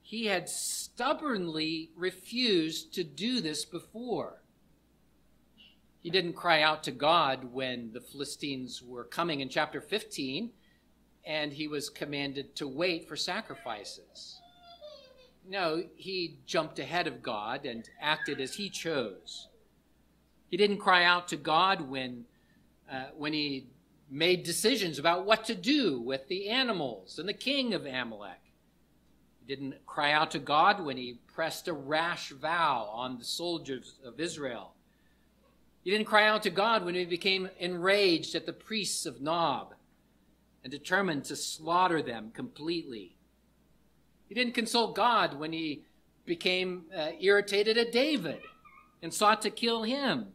he 0.01 0.25
had 0.25 0.49
stubbornly 0.49 1.91
refused 1.95 2.93
to 2.93 3.03
do 3.03 3.41
this 3.41 3.65
before. 3.65 4.41
He 6.01 6.09
didn't 6.09 6.33
cry 6.33 6.61
out 6.61 6.83
to 6.83 6.91
God 6.91 7.51
when 7.51 7.91
the 7.93 8.01
Philistines 8.01 8.81
were 8.81 9.03
coming 9.03 9.41
in 9.41 9.49
chapter 9.49 9.81
15, 9.81 10.51
and 11.25 11.51
he 11.51 11.67
was 11.67 11.89
commanded 11.89 12.55
to 12.55 12.67
wait 12.67 13.07
for 13.07 13.15
sacrifices. 13.15 14.39
No, 15.49 15.83
he 15.95 16.39
jumped 16.45 16.79
ahead 16.79 17.07
of 17.07 17.21
God 17.21 17.65
and 17.65 17.89
acted 18.01 18.39
as 18.39 18.55
he 18.55 18.69
chose. 18.69 19.47
He 20.49 20.57
didn't 20.57 20.77
cry 20.77 21.03
out 21.03 21.27
to 21.29 21.37
God 21.37 21.81
when, 21.81 22.25
uh, 22.91 23.07
when 23.15 23.33
he 23.33 23.67
made 24.09 24.43
decisions 24.43 24.99
about 24.99 25.25
what 25.25 25.45
to 25.45 25.55
do 25.55 25.99
with 25.99 26.27
the 26.27 26.49
animals 26.49 27.19
and 27.19 27.27
the 27.27 27.33
king 27.33 27.73
of 27.73 27.85
Amalek. 27.85 28.41
He 29.39 29.53
didn't 29.53 29.85
cry 29.85 30.11
out 30.11 30.31
to 30.31 30.39
God 30.39 30.83
when 30.83 30.97
he 30.97 31.19
pressed 31.33 31.67
a 31.67 31.73
rash 31.73 32.31
vow 32.31 32.89
on 32.91 33.17
the 33.17 33.25
soldiers 33.25 33.95
of 34.05 34.19
Israel. 34.19 34.73
He 35.83 35.91
didn't 35.91 36.07
cry 36.07 36.27
out 36.27 36.43
to 36.43 36.49
God 36.49 36.83
when 36.83 36.95
he 36.95 37.05
became 37.05 37.49
enraged 37.59 38.35
at 38.35 38.45
the 38.45 38.53
priests 38.53 39.05
of 39.05 39.21
Nob 39.21 39.73
and 40.63 40.71
determined 40.71 41.23
to 41.25 41.35
slaughter 41.35 42.01
them 42.01 42.31
completely. 42.33 43.15
He 44.27 44.35
didn't 44.35 44.53
consult 44.53 44.95
God 44.95 45.39
when 45.39 45.53
he 45.53 45.83
became 46.25 46.85
uh, 46.93 47.11
irritated 47.21 47.77
at 47.77 47.93
David 47.93 48.41
and 49.01 49.13
sought 49.13 49.41
to 49.43 49.49
kill 49.49 49.83
him. 49.83 50.33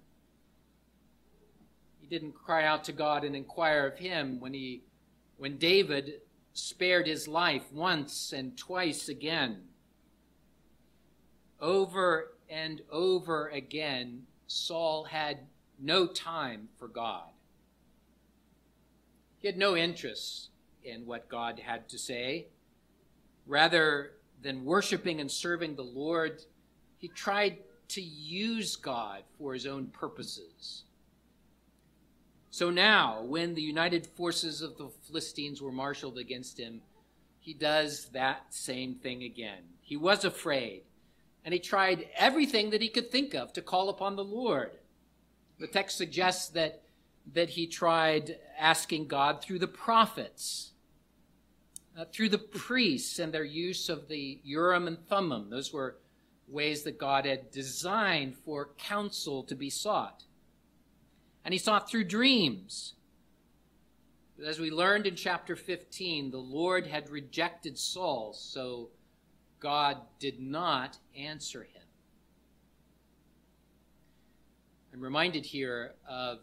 Didn't 2.13 2.35
cry 2.35 2.67
out 2.67 2.85
to 2.85 2.93
God 2.93 3.25
and 3.25 3.35
inquire 3.35 3.87
of 3.87 3.97
him 3.97 4.39
when 4.39 4.53
he 4.53 4.83
when 5.39 5.57
David 5.57 6.21
spared 6.53 7.07
his 7.07 7.27
life 7.27 7.63
once 7.73 8.35
and 8.35 8.55
twice 8.55 9.09
again. 9.09 9.63
Over 11.59 12.35
and 12.51 12.83
over 12.91 13.49
again, 13.49 14.27
Saul 14.47 15.05
had 15.05 15.39
no 15.79 16.07
time 16.07 16.69
for 16.79 16.87
God. 16.87 17.31
He 19.39 19.49
had 19.49 19.57
no 19.57 19.75
interest 19.75 20.51
in 20.85 21.07
what 21.07 21.31
God 21.31 21.61
had 21.61 21.89
to 21.89 21.99
say. 21.99 22.49
Rather 23.47 24.13
than 24.43 24.67
worshiping 24.67 25.19
and 25.19 25.31
serving 25.31 25.77
the 25.77 25.83
Lord, 25.83 26.43
he 26.99 27.09
tried 27.09 27.57
to 27.89 28.03
use 28.03 28.77
God 28.77 29.23
for 29.39 29.55
his 29.55 29.67
own 29.67 29.87
purposes. 29.87 30.85
So 32.53 32.69
now, 32.69 33.23
when 33.23 33.55
the 33.55 33.63
united 33.63 34.07
forces 34.07 34.61
of 34.61 34.77
the 34.77 34.91
Philistines 35.07 35.63
were 35.63 35.73
marshaled 35.73 36.19
against 36.19 36.61
him, 36.61 36.83
he 37.39 37.55
does 37.55 38.11
that 38.13 38.45
same 38.51 38.97
thing 38.97 39.23
again. 39.23 39.63
He 39.81 39.97
was 39.97 40.23
afraid, 40.23 40.83
and 41.47 41.55
he 41.55 41.59
tried 41.59 42.09
everything 42.15 42.69
that 42.69 42.83
he 42.83 42.91
could 42.91 43.11
think 43.11 43.35
of 43.35 43.55
to 43.55 43.63
call 43.63 43.89
upon 43.89 44.17
the 44.17 44.23
Lord. 44.23 44.73
The 45.61 45.67
text 45.67 45.97
suggests 45.97 46.51
that, 46.51 46.83
that 47.33 47.49
he 47.49 47.67
tried 47.67 48.37
asking 48.59 49.07
God 49.09 49.43
through 49.43 49.59
the 49.59 49.67
prophets 49.67 50.73
uh, 51.97 52.05
through 52.13 52.29
the 52.29 52.39
priests 52.39 53.19
and 53.19 53.33
their 53.33 53.45
use 53.45 53.89
of 53.89 54.09
the 54.09 54.41
Urim 54.45 54.87
and 54.87 54.99
Thummim. 55.09 55.49
Those 55.49 55.73
were 55.73 55.97
ways 56.49 56.83
that 56.83 56.99
God 56.99 57.25
had 57.25 57.51
designed 57.51 58.37
for 58.37 58.71
counsel 58.79 59.43
to 59.45 59.55
be 59.55 59.71
sought. 59.71 60.25
And 61.45 61.53
he 61.53 61.59
sought 61.59 61.91
through 61.91 62.05
dreams. 62.05 62.95
But 64.39 64.47
as 64.47 64.59
we 64.59 64.71
learned 64.71 65.07
in 65.07 65.17
chapter 65.17 65.57
15, 65.57 66.31
the 66.31 66.39
Lord 66.39 66.87
had 66.87 67.11
rejected 67.11 67.79
Saul, 67.79 68.33
so 68.33 68.91
God 69.61 69.99
did 70.19 70.41
not 70.41 70.99
answer 71.17 71.63
him. 71.63 71.83
I'm 74.93 75.01
reminded 75.01 75.47
here 75.47 75.93
of 76.09 76.41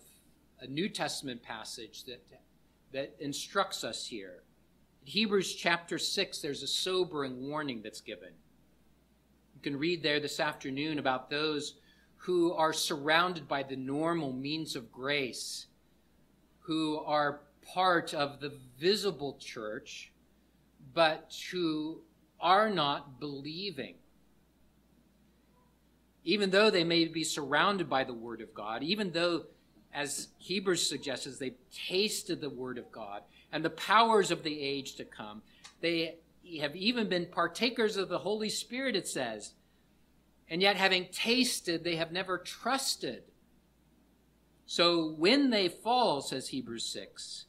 a 0.59 0.67
New 0.67 0.89
Testament 0.89 1.43
passage 1.43 2.05
that, 2.05 2.25
that 2.93 3.15
instructs 3.19 3.83
us 3.83 4.07
here. 4.07 4.43
In 5.01 5.11
Hebrews 5.11 5.55
chapter 5.55 5.97
6, 5.97 6.39
there's 6.39 6.63
a 6.63 6.67
sobering 6.67 7.47
warning 7.47 7.81
that's 7.83 8.01
given. 8.01 8.31
You 9.55 9.61
can 9.61 9.77
read 9.77 10.01
there 10.01 10.19
this 10.19 10.39
afternoon 10.39 10.99
about 10.99 11.29
those 11.29 11.75
who 12.19 12.53
are 12.53 12.73
surrounded 12.73 13.47
by 13.47 13.63
the 13.63 13.75
normal 13.75 14.33
means 14.33 14.75
of 14.75 14.91
grace, 14.91 15.67
who 16.59 16.99
are 16.99 17.39
part 17.73 18.13
of 18.13 18.39
the 18.39 18.51
visible 18.79 19.37
church, 19.39 20.11
but 20.93 21.33
who 21.51 22.01
are 22.39 22.69
not 22.69 23.19
believing. 23.19 23.95
Even 26.25 26.49
though 26.49 26.69
they 26.69 26.83
may 26.83 27.05
be 27.05 27.23
surrounded 27.23 27.89
by 27.89 28.03
the 28.03 28.13
Word 28.13 28.41
of 28.41 28.53
God, 28.53 28.83
even 28.83 29.11
though, 29.11 29.45
as 29.93 30.27
Hebrews 30.39 30.87
suggests, 30.87 31.37
they've 31.37 31.55
tasted 31.87 32.41
the 32.41 32.49
Word 32.49 32.77
of 32.77 32.91
God, 32.91 33.23
and 33.51 33.63
the 33.63 33.69
powers 33.69 34.29
of 34.29 34.43
the 34.43 34.59
age 34.61 34.95
to 34.95 35.05
come. 35.05 35.41
They 35.81 36.15
have 36.59 36.75
even 36.75 37.07
been 37.07 37.27
partakers 37.27 37.95
of 37.97 38.09
the 38.09 38.19
Holy 38.19 38.49
Spirit, 38.49 38.95
it 38.95 39.07
says. 39.07 39.53
And 40.49 40.61
yet, 40.61 40.77
having 40.77 41.07
tasted, 41.11 41.83
they 41.83 41.95
have 41.97 42.11
never 42.11 42.37
trusted. 42.37 43.23
So 44.65 45.11
when 45.17 45.49
they 45.49 45.67
fall, 45.67 46.21
says 46.21 46.49
Hebrews 46.49 46.85
6, 46.85 47.45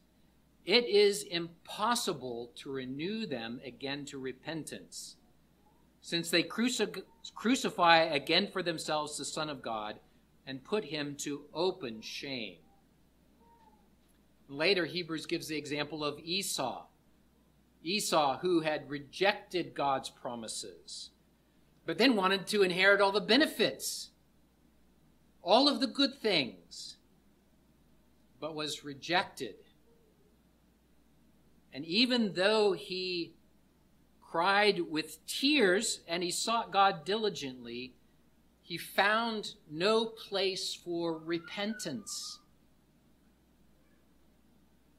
it 0.67 0.87
is 0.87 1.23
impossible 1.23 2.53
to 2.57 2.71
renew 2.71 3.27
them 3.27 3.61
again 3.65 4.05
to 4.07 4.19
repentance, 4.19 5.17
since 6.03 6.31
they 6.31 6.43
cruci- 6.43 7.03
crucify 7.35 8.03
again 8.03 8.49
for 8.53 8.63
themselves 8.63 9.17
the 9.17 9.25
Son 9.25 9.49
of 9.49 9.63
God 9.63 9.97
and 10.47 10.65
put 10.65 10.85
him 10.85 11.15
to 11.17 11.43
open 11.55 12.01
shame. 12.01 12.59
Later, 14.49 14.85
Hebrews 14.85 15.27
gives 15.27 15.49
the 15.49 15.57
example 15.57 16.05
of 16.05 16.19
Esau. 16.19 16.87
Esau, 17.83 18.39
who 18.41 18.61
had 18.61 18.91
rejected 18.91 19.75
God's 19.75 20.11
promises, 20.11 21.11
but 21.91 21.99
then 21.99 22.15
wanted 22.15 22.47
to 22.47 22.63
inherit 22.63 23.01
all 23.01 23.11
the 23.11 23.21
benefits, 23.21 24.11
all 25.43 25.69
of 25.69 25.81
the 25.81 25.89
good 25.89 26.21
things, 26.23 26.99
but 28.39 28.55
was 28.55 28.85
rejected. 28.85 29.57
And 31.73 31.85
even 31.85 32.35
though 32.35 32.75
he 32.75 33.35
cried 34.23 34.79
with 34.89 35.27
tears 35.27 36.03
and 36.07 36.23
he 36.23 36.31
sought 36.31 36.71
God 36.71 37.05
diligently, 37.05 37.95
he 38.63 38.79
found 38.79 39.57
no 39.69 40.05
place 40.05 40.73
for 40.73 41.19
repentance 41.19 42.39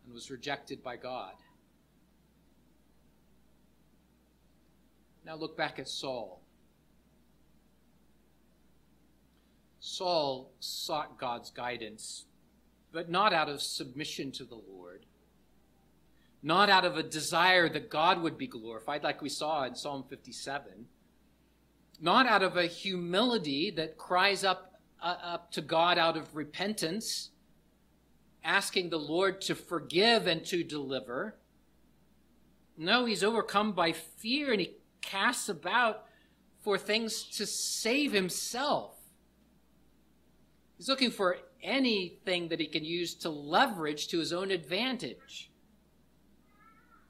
and 0.03 0.13
was 0.13 0.29
rejected 0.29 0.83
by 0.83 0.97
God. 0.97 1.35
Now 5.25 5.35
look 5.35 5.55
back 5.55 5.79
at 5.79 5.87
Saul. 5.87 6.40
Saul 9.83 10.51
sought 10.59 11.17
God's 11.17 11.49
guidance, 11.49 12.25
but 12.91 13.09
not 13.09 13.33
out 13.33 13.49
of 13.49 13.63
submission 13.63 14.31
to 14.33 14.43
the 14.43 14.61
Lord, 14.69 15.07
not 16.43 16.69
out 16.69 16.85
of 16.85 16.97
a 16.97 17.03
desire 17.03 17.67
that 17.67 17.89
God 17.89 18.21
would 18.21 18.37
be 18.37 18.45
glorified, 18.45 19.03
like 19.03 19.23
we 19.23 19.29
saw 19.29 19.63
in 19.63 19.73
Psalm 19.73 20.05
57, 20.07 20.85
not 21.99 22.27
out 22.27 22.43
of 22.43 22.57
a 22.57 22.67
humility 22.67 23.71
that 23.71 23.97
cries 23.97 24.43
up, 24.43 24.79
uh, 25.01 25.15
up 25.23 25.51
to 25.53 25.61
God 25.61 25.97
out 25.97 26.15
of 26.15 26.35
repentance, 26.35 27.31
asking 28.43 28.91
the 28.91 28.99
Lord 28.99 29.41
to 29.41 29.55
forgive 29.55 30.27
and 30.27 30.45
to 30.45 30.63
deliver. 30.63 31.37
No, 32.77 33.05
he's 33.05 33.23
overcome 33.23 33.71
by 33.71 33.93
fear 33.93 34.51
and 34.51 34.61
he 34.61 34.75
casts 35.01 35.49
about 35.49 36.05
for 36.61 36.77
things 36.77 37.23
to 37.37 37.47
save 37.47 38.11
himself. 38.11 39.00
He's 40.81 40.89
looking 40.89 41.11
for 41.11 41.37
anything 41.61 42.47
that 42.47 42.59
he 42.59 42.65
can 42.65 42.83
use 42.83 43.13
to 43.13 43.29
leverage 43.29 44.07
to 44.07 44.17
his 44.17 44.33
own 44.33 44.49
advantage. 44.49 45.51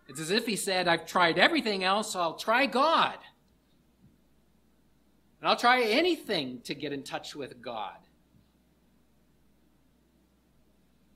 It's 0.10 0.20
as 0.20 0.30
if 0.30 0.46
he 0.46 0.58
said, 0.58 0.90
I've 0.90 1.06
tried 1.06 1.40
everything 1.40 1.86
else, 1.86 2.12
so 2.12 2.20
I'll 2.20 2.34
try 2.34 2.66
God. 2.66 3.18
And 5.40 5.48
I'll 5.48 5.56
try 5.56 5.84
anything 5.84 6.60
to 6.66 6.76
get 6.76 6.92
in 6.92 7.04
touch 7.04 7.34
with 7.34 7.62
God. 7.62 7.96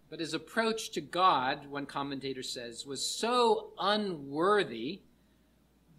But 0.09 0.21
his 0.21 0.33
approach 0.33 0.91
to 0.91 1.01
God, 1.01 1.67
one 1.67 1.85
commentator 1.85 2.41
says, 2.41 2.85
was 2.85 3.05
so 3.05 3.73
unworthy 3.77 5.01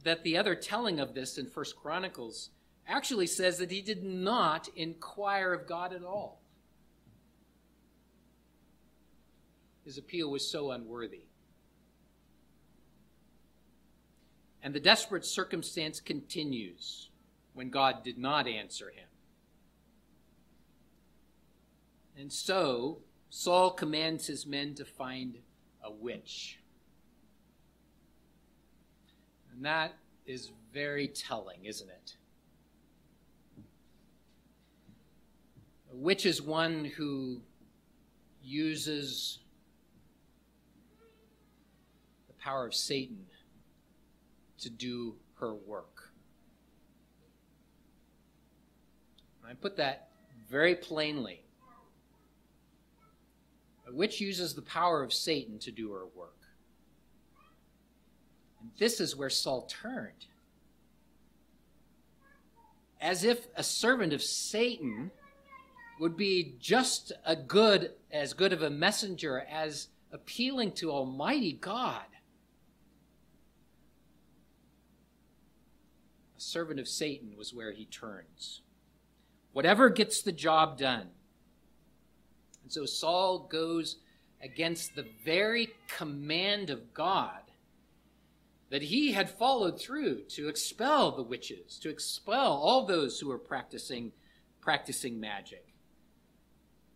that 0.04 0.22
the 0.22 0.38
other 0.38 0.54
telling 0.54 1.00
of 1.00 1.12
this 1.12 1.36
in 1.36 1.50
First 1.50 1.76
Chronicles 1.76 2.48
actually 2.88 3.26
says 3.26 3.58
that 3.58 3.70
he 3.70 3.82
did 3.82 4.02
not 4.02 4.68
inquire 4.74 5.52
of 5.52 5.66
God 5.66 5.92
at 5.92 6.02
all. 6.02 6.40
His 9.86 9.98
appeal 9.98 10.28
was 10.28 10.50
so 10.50 10.72
unworthy. 10.72 11.22
And 14.60 14.74
the 14.74 14.80
desperate 14.80 15.24
circumstance 15.24 16.00
continues 16.00 17.08
when 17.54 17.70
God 17.70 18.02
did 18.02 18.18
not 18.18 18.48
answer 18.48 18.90
him. 18.90 19.06
And 22.18 22.32
so, 22.32 22.98
Saul 23.30 23.70
commands 23.70 24.26
his 24.26 24.44
men 24.44 24.74
to 24.74 24.84
find 24.84 25.38
a 25.84 25.92
witch. 25.92 26.58
And 29.54 29.64
that 29.64 29.94
is 30.26 30.50
very 30.72 31.06
telling, 31.06 31.64
isn't 31.64 31.88
it? 31.88 32.16
A 35.92 35.96
witch 35.96 36.26
is 36.26 36.42
one 36.42 36.86
who 36.86 37.40
uses 38.42 39.38
power 42.46 42.64
of 42.64 42.74
Satan 42.74 43.26
to 44.60 44.70
do 44.70 45.16
her 45.40 45.52
work. 45.52 46.12
I 49.44 49.54
put 49.54 49.76
that 49.78 50.10
very 50.48 50.76
plainly. 50.76 51.42
A 53.88 53.92
witch 53.92 54.20
uses 54.20 54.54
the 54.54 54.62
power 54.62 55.02
of 55.02 55.12
Satan 55.12 55.58
to 55.58 55.72
do 55.72 55.90
her 55.90 56.06
work. 56.14 56.36
And 58.60 58.70
this 58.78 59.00
is 59.00 59.16
where 59.16 59.30
Saul 59.30 59.62
turned. 59.62 60.26
As 63.00 63.24
if 63.24 63.48
a 63.56 63.64
servant 63.64 64.12
of 64.12 64.22
Satan 64.22 65.10
would 65.98 66.16
be 66.16 66.54
just 66.60 67.10
a 67.24 67.34
good 67.34 67.90
as 68.12 68.34
good 68.34 68.52
of 68.52 68.62
a 68.62 68.70
messenger 68.70 69.44
as 69.50 69.88
appealing 70.12 70.72
to 70.72 70.92
Almighty 70.92 71.54
God. 71.54 72.04
Servant 76.46 76.80
of 76.80 76.88
Satan 76.88 77.36
was 77.36 77.52
where 77.52 77.72
he 77.72 77.84
turns. 77.84 78.62
Whatever 79.52 79.88
gets 79.90 80.22
the 80.22 80.32
job 80.32 80.78
done. 80.78 81.08
And 82.62 82.72
so 82.72 82.84
Saul 82.84 83.48
goes 83.50 83.96
against 84.42 84.94
the 84.94 85.06
very 85.24 85.70
command 85.88 86.70
of 86.70 86.92
God 86.92 87.40
that 88.70 88.82
he 88.82 89.12
had 89.12 89.30
followed 89.30 89.80
through 89.80 90.22
to 90.30 90.48
expel 90.48 91.12
the 91.12 91.22
witches, 91.22 91.78
to 91.78 91.88
expel 91.88 92.52
all 92.52 92.84
those 92.84 93.20
who 93.20 93.28
were 93.28 93.38
practicing 93.38 94.12
practicing 94.60 95.20
magic. 95.20 95.64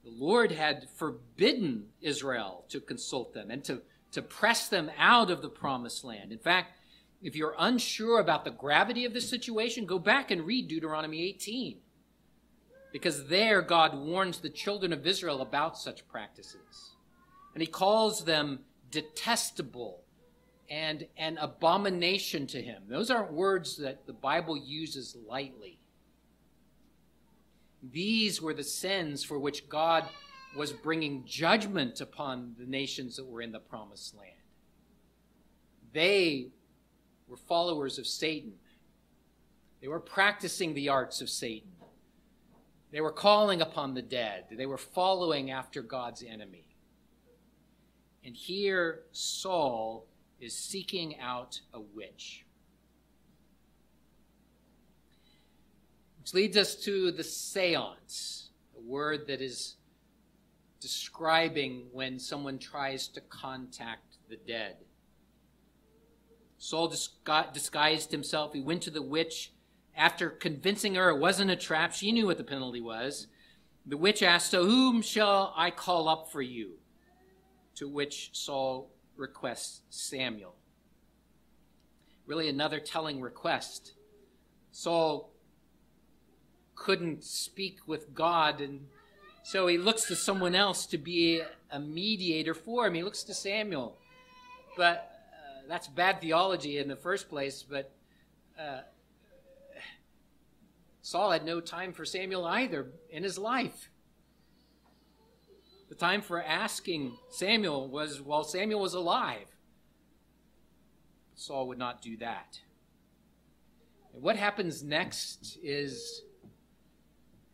The 0.02 0.10
Lord 0.10 0.50
had 0.50 0.88
forbidden 0.96 1.86
Israel 2.00 2.64
to 2.70 2.80
consult 2.80 3.32
them 3.32 3.48
and 3.48 3.62
to, 3.64 3.82
to 4.10 4.22
press 4.22 4.68
them 4.68 4.90
out 4.98 5.30
of 5.30 5.40
the 5.40 5.48
promised 5.48 6.02
land. 6.02 6.32
In 6.32 6.38
fact, 6.38 6.79
if 7.22 7.36
you're 7.36 7.54
unsure 7.58 8.18
about 8.18 8.44
the 8.44 8.50
gravity 8.50 9.04
of 9.04 9.12
the 9.12 9.20
situation, 9.20 9.84
go 9.84 9.98
back 9.98 10.30
and 10.30 10.46
read 10.46 10.68
Deuteronomy 10.68 11.22
18. 11.22 11.78
Because 12.92 13.28
there 13.28 13.62
God 13.62 13.96
warns 13.96 14.38
the 14.38 14.48
children 14.48 14.92
of 14.92 15.06
Israel 15.06 15.42
about 15.42 15.78
such 15.78 16.08
practices. 16.08 16.96
And 17.54 17.60
he 17.60 17.66
calls 17.66 18.24
them 18.24 18.60
detestable 18.90 20.02
and 20.68 21.06
an 21.16 21.36
abomination 21.38 22.46
to 22.48 22.62
him. 22.62 22.84
Those 22.88 23.10
aren't 23.10 23.32
words 23.32 23.76
that 23.78 24.06
the 24.06 24.12
Bible 24.12 24.56
uses 24.56 25.16
lightly. 25.28 25.78
These 27.82 28.40
were 28.40 28.54
the 28.54 28.64
sins 28.64 29.24
for 29.24 29.38
which 29.38 29.68
God 29.68 30.04
was 30.56 30.72
bringing 30.72 31.24
judgment 31.24 32.00
upon 32.00 32.54
the 32.58 32.66
nations 32.66 33.16
that 33.16 33.26
were 33.26 33.42
in 33.42 33.52
the 33.52 33.58
promised 33.58 34.16
land. 34.16 34.32
They 35.92 36.48
were 37.30 37.36
followers 37.36 37.98
of 37.98 38.06
Satan. 38.06 38.52
They 39.80 39.88
were 39.88 40.00
practicing 40.00 40.74
the 40.74 40.88
arts 40.88 41.20
of 41.20 41.30
Satan. 41.30 41.70
They 42.90 43.00
were 43.00 43.12
calling 43.12 43.62
upon 43.62 43.94
the 43.94 44.02
dead. 44.02 44.46
They 44.50 44.66
were 44.66 44.76
following 44.76 45.50
after 45.52 45.80
God's 45.80 46.24
enemy. 46.24 46.64
And 48.24 48.34
here 48.34 49.02
Saul 49.12 50.06
is 50.40 50.56
seeking 50.56 51.18
out 51.20 51.60
a 51.72 51.80
witch. 51.80 52.44
Which 56.18 56.34
leads 56.34 56.56
us 56.56 56.74
to 56.76 57.12
the 57.12 57.24
seance, 57.24 58.50
a 58.76 58.80
word 58.80 59.26
that 59.28 59.40
is 59.40 59.76
describing 60.80 61.86
when 61.92 62.18
someone 62.18 62.58
tries 62.58 63.06
to 63.08 63.20
contact 63.20 64.16
the 64.28 64.36
dead. 64.36 64.76
Saul 66.62 66.88
disguised 66.88 68.12
himself. 68.12 68.52
He 68.52 68.60
went 68.60 68.82
to 68.82 68.90
the 68.90 69.02
witch. 69.02 69.52
After 69.96 70.28
convincing 70.28 70.94
her 70.94 71.08
it 71.08 71.18
wasn't 71.18 71.50
a 71.50 71.56
trap, 71.56 71.94
she 71.94 72.12
knew 72.12 72.26
what 72.26 72.36
the 72.36 72.44
penalty 72.44 72.82
was. 72.82 73.26
The 73.86 73.96
witch 73.96 74.22
asked, 74.22 74.50
So 74.50 74.66
whom 74.66 75.00
shall 75.00 75.54
I 75.56 75.70
call 75.70 76.06
up 76.06 76.30
for 76.30 76.42
you? 76.42 76.74
To 77.76 77.88
which 77.88 78.28
Saul 78.34 78.90
requests 79.16 79.80
Samuel. 79.88 80.54
Really, 82.26 82.48
another 82.48 82.78
telling 82.78 83.22
request. 83.22 83.94
Saul 84.70 85.32
couldn't 86.74 87.24
speak 87.24 87.78
with 87.86 88.14
God, 88.14 88.60
and 88.60 88.86
so 89.42 89.66
he 89.66 89.78
looks 89.78 90.04
to 90.08 90.14
someone 90.14 90.54
else 90.54 90.84
to 90.86 90.98
be 90.98 91.42
a 91.70 91.80
mediator 91.80 92.52
for 92.52 92.86
him. 92.86 92.94
He 92.94 93.02
looks 93.02 93.22
to 93.24 93.34
Samuel. 93.34 93.96
But 94.76 95.09
that's 95.70 95.86
bad 95.86 96.20
theology 96.20 96.78
in 96.78 96.88
the 96.88 96.96
first 96.96 97.28
place, 97.28 97.62
but 97.62 97.92
uh, 98.58 98.80
Saul 101.00 101.30
had 101.30 101.44
no 101.44 101.60
time 101.60 101.92
for 101.92 102.04
Samuel 102.04 102.44
either 102.44 102.88
in 103.08 103.22
his 103.22 103.38
life. 103.38 103.88
The 105.88 105.94
time 105.94 106.22
for 106.22 106.42
asking 106.42 107.16
Samuel 107.30 107.88
was 107.88 108.20
while 108.20 108.44
Samuel 108.44 108.80
was 108.80 108.94
alive. 108.94 109.46
Saul 111.34 111.68
would 111.68 111.78
not 111.78 112.02
do 112.02 112.16
that. 112.18 112.60
And 114.12 114.22
what 114.22 114.36
happens 114.36 114.82
next 114.82 115.58
is, 115.62 116.22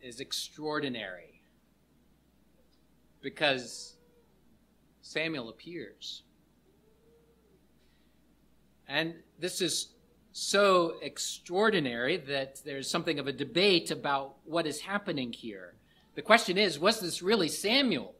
is 0.01 0.19
extraordinary 0.19 1.41
because 3.21 3.95
Samuel 5.01 5.49
appears. 5.49 6.23
And 8.87 9.15
this 9.39 9.61
is 9.61 9.89
so 10.31 10.95
extraordinary 11.01 12.17
that 12.17 12.61
there's 12.63 12.89
something 12.89 13.19
of 13.19 13.27
a 13.27 13.33
debate 13.33 13.91
about 13.91 14.35
what 14.45 14.67
is 14.67 14.81
happening 14.81 15.33
here. 15.33 15.73
The 16.15 16.21
question 16.21 16.57
is 16.57 16.79
was 16.79 16.99
this 16.99 17.21
really 17.21 17.49
Samuel? 17.49 18.15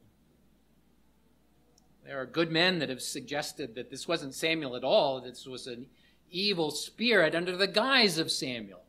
There 2.06 2.20
are 2.22 2.26
good 2.26 2.52
men 2.52 2.80
that 2.80 2.90
have 2.90 3.02
suggested 3.02 3.76
that 3.76 3.90
this 3.90 4.08
wasn't 4.08 4.34
Samuel 4.34 4.76
at 4.76 4.84
all. 4.84 5.20
This 5.20 5.46
was 5.46 5.68
an 5.68 5.88
evil 6.32 6.72
spirit 6.72 7.36
under 7.36 7.56
the 7.56 7.68
guise 7.68 8.18
of 8.18 8.32
Samuel. 8.32 8.84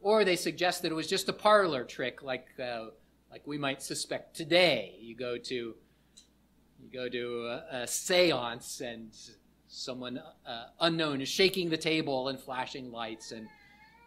Or 0.00 0.24
they 0.24 0.36
suggest 0.36 0.82
that 0.82 0.92
it 0.92 0.94
was 0.94 1.08
just 1.08 1.28
a 1.28 1.32
parlor 1.32 1.82
trick, 1.84 2.22
like, 2.22 2.46
uh, 2.62 2.86
like 3.28 3.44
we 3.44 3.58
might 3.58 3.82
suspect 3.82 4.36
today. 4.36 4.94
You 5.00 5.16
go 5.16 5.36
to, 5.36 5.54
you 5.54 6.90
go 6.92 7.08
to 7.08 7.46
a, 7.46 7.82
a 7.82 7.86
seance 7.88 8.80
and 8.80 9.10
someone 9.68 10.20
uh, 10.46 10.64
unknown 10.80 11.20
is 11.20 11.28
shaking 11.28 11.70
the 11.70 11.76
table 11.76 12.28
and 12.28 12.38
flashing 12.38 12.90
lights 12.92 13.32
and 13.32 13.48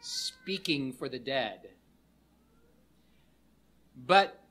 speaking 0.01 0.93
for 0.93 1.09
the 1.09 1.19
dead. 1.19 1.69
But 4.05 4.41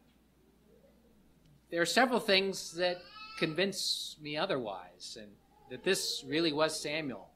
there 1.71 1.81
are 1.81 1.87
several 1.87 2.21
things 2.21 2.73
that 2.75 2.99
convince 3.39 4.17
me 4.21 4.37
otherwise, 4.37 5.17
and 5.21 5.31
that 5.71 5.85
this 5.85 6.25
really 6.27 6.53
was 6.53 6.81
Samuel. 6.81 7.29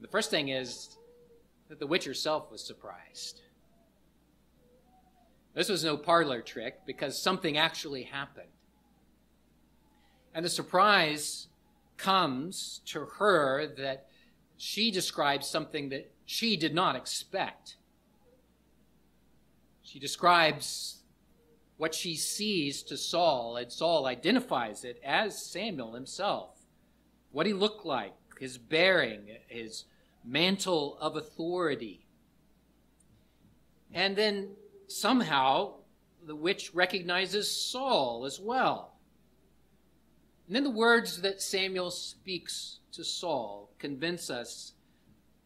The 0.00 0.08
first 0.08 0.30
thing 0.30 0.48
is 0.48 0.96
that 1.68 1.78
the 1.78 1.86
witch 1.86 2.04
herself 2.04 2.50
was 2.50 2.64
surprised. 2.64 3.42
This 5.54 5.68
was 5.68 5.84
no 5.84 5.96
parlor 5.96 6.42
trick 6.42 6.86
because 6.86 7.20
something 7.20 7.58
actually 7.58 8.04
happened. 8.04 8.46
And 10.34 10.44
the 10.44 10.48
surprise 10.48 11.48
comes 12.00 12.80
to 12.86 13.04
her 13.18 13.66
that 13.76 14.06
she 14.56 14.90
describes 14.90 15.46
something 15.46 15.90
that 15.90 16.12
she 16.24 16.56
did 16.56 16.74
not 16.74 16.96
expect. 16.96 17.76
She 19.82 19.98
describes 19.98 20.98
what 21.76 21.94
she 21.94 22.14
sees 22.14 22.82
to 22.84 22.96
Saul, 22.96 23.56
and 23.56 23.72
Saul 23.72 24.06
identifies 24.06 24.84
it 24.84 25.00
as 25.04 25.44
Samuel 25.44 25.94
himself. 25.94 26.58
What 27.32 27.46
he 27.46 27.52
looked 27.52 27.86
like, 27.86 28.14
his 28.38 28.58
bearing, 28.58 29.28
his 29.48 29.84
mantle 30.24 30.98
of 31.00 31.16
authority. 31.16 32.06
And 33.92 34.14
then 34.14 34.50
somehow 34.88 35.74
the 36.26 36.36
witch 36.36 36.74
recognizes 36.74 37.50
Saul 37.50 38.24
as 38.26 38.38
well. 38.38 38.89
And 40.50 40.56
then 40.56 40.64
the 40.64 40.70
words 40.70 41.20
that 41.20 41.40
Samuel 41.40 41.92
speaks 41.92 42.80
to 42.90 43.04
Saul 43.04 43.70
convince 43.78 44.30
us 44.30 44.72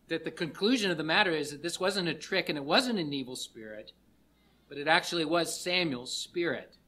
that 0.09 0.25
the 0.25 0.31
conclusion 0.31 0.91
of 0.91 0.97
the 0.97 1.05
matter 1.05 1.31
is 1.31 1.51
that 1.51 1.63
this 1.63 1.79
wasn't 1.79 2.09
a 2.09 2.15
trick 2.15 2.49
and 2.49 2.57
it 2.57 2.65
wasn't 2.65 2.99
an 2.99 3.13
evil 3.13 3.37
spirit, 3.37 3.93
but 4.67 4.79
it 4.79 4.89
actually 4.89 5.27
was 5.27 5.61
Samuel's 5.61 6.17
spirit. 6.17 6.79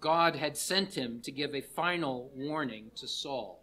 God 0.00 0.34
had 0.34 0.56
sent 0.56 0.94
him 0.94 1.20
to 1.20 1.30
give 1.30 1.54
a 1.54 1.60
final 1.60 2.32
warning 2.34 2.90
to 2.96 3.06
Saul. 3.06 3.62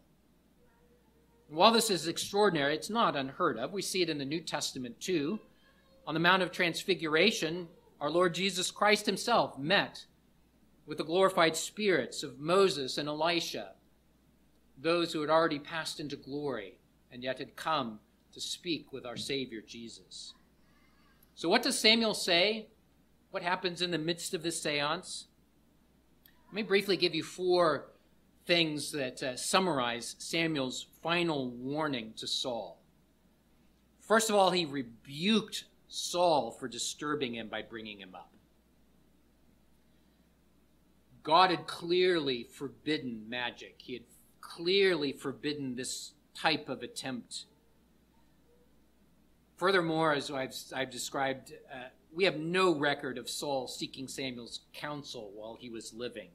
while 1.49 1.73
this 1.73 1.89
is 1.89 2.07
extraordinary, 2.07 2.75
it's 2.75 2.89
not 2.89 3.17
unheard 3.17 3.57
of. 3.57 3.73
We 3.73 3.81
see 3.81 4.03
it 4.03 4.09
in 4.09 4.19
the 4.19 4.23
New 4.23 4.39
Testament 4.39 5.01
too. 5.01 5.41
On 6.07 6.13
the 6.13 6.19
Mount 6.21 6.43
of 6.43 6.53
Transfiguration, 6.53 7.67
our 7.99 8.09
Lord 8.09 8.33
Jesus 8.33 8.71
Christ 8.71 9.05
himself 9.05 9.59
met 9.59 10.05
with 10.89 10.97
the 10.97 11.03
glorified 11.03 11.55
spirits 11.55 12.23
of 12.23 12.39
Moses 12.39 12.97
and 12.97 13.07
Elisha, 13.07 13.73
those 14.75 15.13
who 15.13 15.21
had 15.21 15.29
already 15.29 15.59
passed 15.59 15.99
into 15.99 16.15
glory 16.15 16.79
and 17.11 17.23
yet 17.23 17.37
had 17.37 17.55
come 17.55 17.99
to 18.33 18.41
speak 18.41 18.91
with 18.91 19.05
our 19.05 19.15
Savior 19.15 19.61
Jesus. 19.61 20.33
So, 21.35 21.47
what 21.47 21.61
does 21.61 21.77
Samuel 21.77 22.15
say? 22.15 22.69
What 23.29 23.43
happens 23.43 23.83
in 23.83 23.91
the 23.91 23.99
midst 23.99 24.33
of 24.33 24.41
this 24.41 24.59
seance? 24.63 25.27
Let 26.47 26.55
me 26.55 26.63
briefly 26.63 26.97
give 26.97 27.13
you 27.13 27.21
four 27.23 27.91
things 28.47 28.91
that 28.93 29.21
uh, 29.21 29.37
summarize 29.37 30.15
Samuel's 30.17 30.87
final 31.03 31.51
warning 31.51 32.13
to 32.17 32.25
Saul. 32.25 32.81
First 34.01 34.31
of 34.31 34.35
all, 34.35 34.49
he 34.49 34.65
rebuked 34.65 35.65
Saul 35.87 36.49
for 36.49 36.67
disturbing 36.67 37.35
him 37.35 37.47
by 37.47 37.61
bringing 37.61 37.99
him 37.99 38.15
up. 38.15 38.31
God 41.23 41.51
had 41.51 41.67
clearly 41.67 42.43
forbidden 42.43 43.29
magic. 43.29 43.75
He 43.77 43.93
had 43.93 44.03
clearly 44.41 45.11
forbidden 45.11 45.75
this 45.75 46.13
type 46.33 46.69
of 46.69 46.81
attempt. 46.81 47.45
Furthermore, 49.57 50.13
as 50.13 50.31
I've, 50.31 50.55
I've 50.73 50.89
described, 50.89 51.53
uh, 51.71 51.89
we 52.13 52.23
have 52.23 52.37
no 52.37 52.73
record 52.73 53.17
of 53.17 53.29
Saul 53.29 53.67
seeking 53.67 54.07
Samuel's 54.07 54.61
counsel 54.73 55.31
while 55.35 55.57
he 55.59 55.69
was 55.69 55.93
living. 55.93 56.29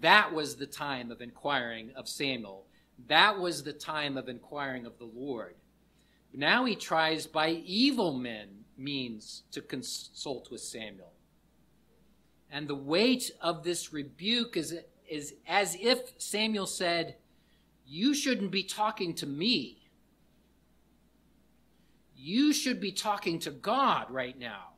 That 0.00 0.32
was 0.32 0.56
the 0.56 0.66
time 0.66 1.10
of 1.10 1.20
inquiring 1.20 1.92
of 1.96 2.08
Samuel. 2.08 2.66
That 3.06 3.38
was 3.38 3.62
the 3.62 3.72
time 3.72 4.16
of 4.16 4.28
inquiring 4.28 4.84
of 4.84 4.98
the 4.98 5.04
Lord. 5.04 5.54
Now 6.34 6.64
he 6.64 6.74
tries 6.74 7.26
by 7.26 7.50
evil 7.50 8.12
men 8.12 8.64
means 8.76 9.44
to 9.52 9.60
consult 9.60 10.50
with 10.50 10.60
Samuel. 10.60 11.12
And 12.50 12.66
the 12.66 12.74
weight 12.74 13.30
of 13.40 13.62
this 13.62 13.92
rebuke 13.92 14.56
is, 14.56 14.74
is 15.08 15.34
as 15.46 15.76
if 15.80 16.12
Samuel 16.18 16.66
said, 16.66 17.16
You 17.86 18.14
shouldn't 18.14 18.50
be 18.50 18.62
talking 18.62 19.14
to 19.14 19.26
me. 19.26 19.90
You 22.16 22.52
should 22.52 22.80
be 22.80 22.92
talking 22.92 23.38
to 23.40 23.50
God 23.50 24.10
right 24.10 24.38
now. 24.38 24.70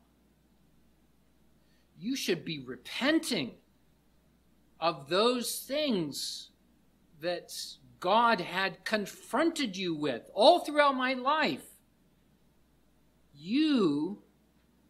You 1.98 2.16
should 2.16 2.44
be 2.44 2.58
repenting 2.58 3.52
of 4.78 5.08
those 5.08 5.60
things 5.60 6.50
that 7.20 7.52
God 8.00 8.40
had 8.40 8.84
confronted 8.84 9.76
you 9.76 9.94
with 9.94 10.30
all 10.34 10.60
throughout 10.60 10.96
my 10.96 11.12
life. 11.14 11.64
You 13.34 14.22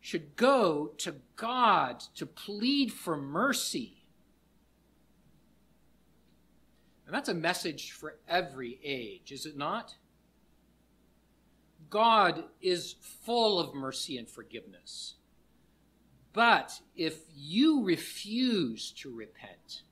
should 0.00 0.36
go 0.36 0.92
to 0.98 1.16
God 1.36 2.00
to 2.16 2.26
plead 2.26 2.92
for 2.92 3.16
mercy. 3.16 4.04
And 7.06 7.14
that's 7.14 7.28
a 7.28 7.34
message 7.34 7.92
for 7.92 8.18
every 8.28 8.78
age, 8.84 9.32
is 9.32 9.44
it 9.44 9.56
not? 9.56 9.94
God 11.90 12.44
is 12.60 12.94
full 13.24 13.58
of 13.58 13.74
mercy 13.74 14.16
and 14.16 14.28
forgiveness. 14.28 15.14
But 16.32 16.80
if 16.94 17.18
you 17.34 17.84
refuse 17.84 18.92
to 18.98 19.12
repent, 19.12 19.82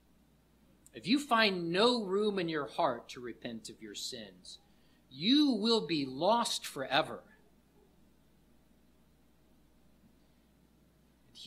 if 0.94 1.06
you 1.06 1.18
find 1.18 1.72
no 1.72 2.04
room 2.04 2.38
in 2.38 2.48
your 2.48 2.66
heart 2.66 3.08
to 3.10 3.20
repent 3.20 3.68
of 3.68 3.82
your 3.82 3.96
sins, 3.96 4.58
you 5.10 5.52
will 5.52 5.86
be 5.86 6.06
lost 6.06 6.64
forever. 6.64 7.22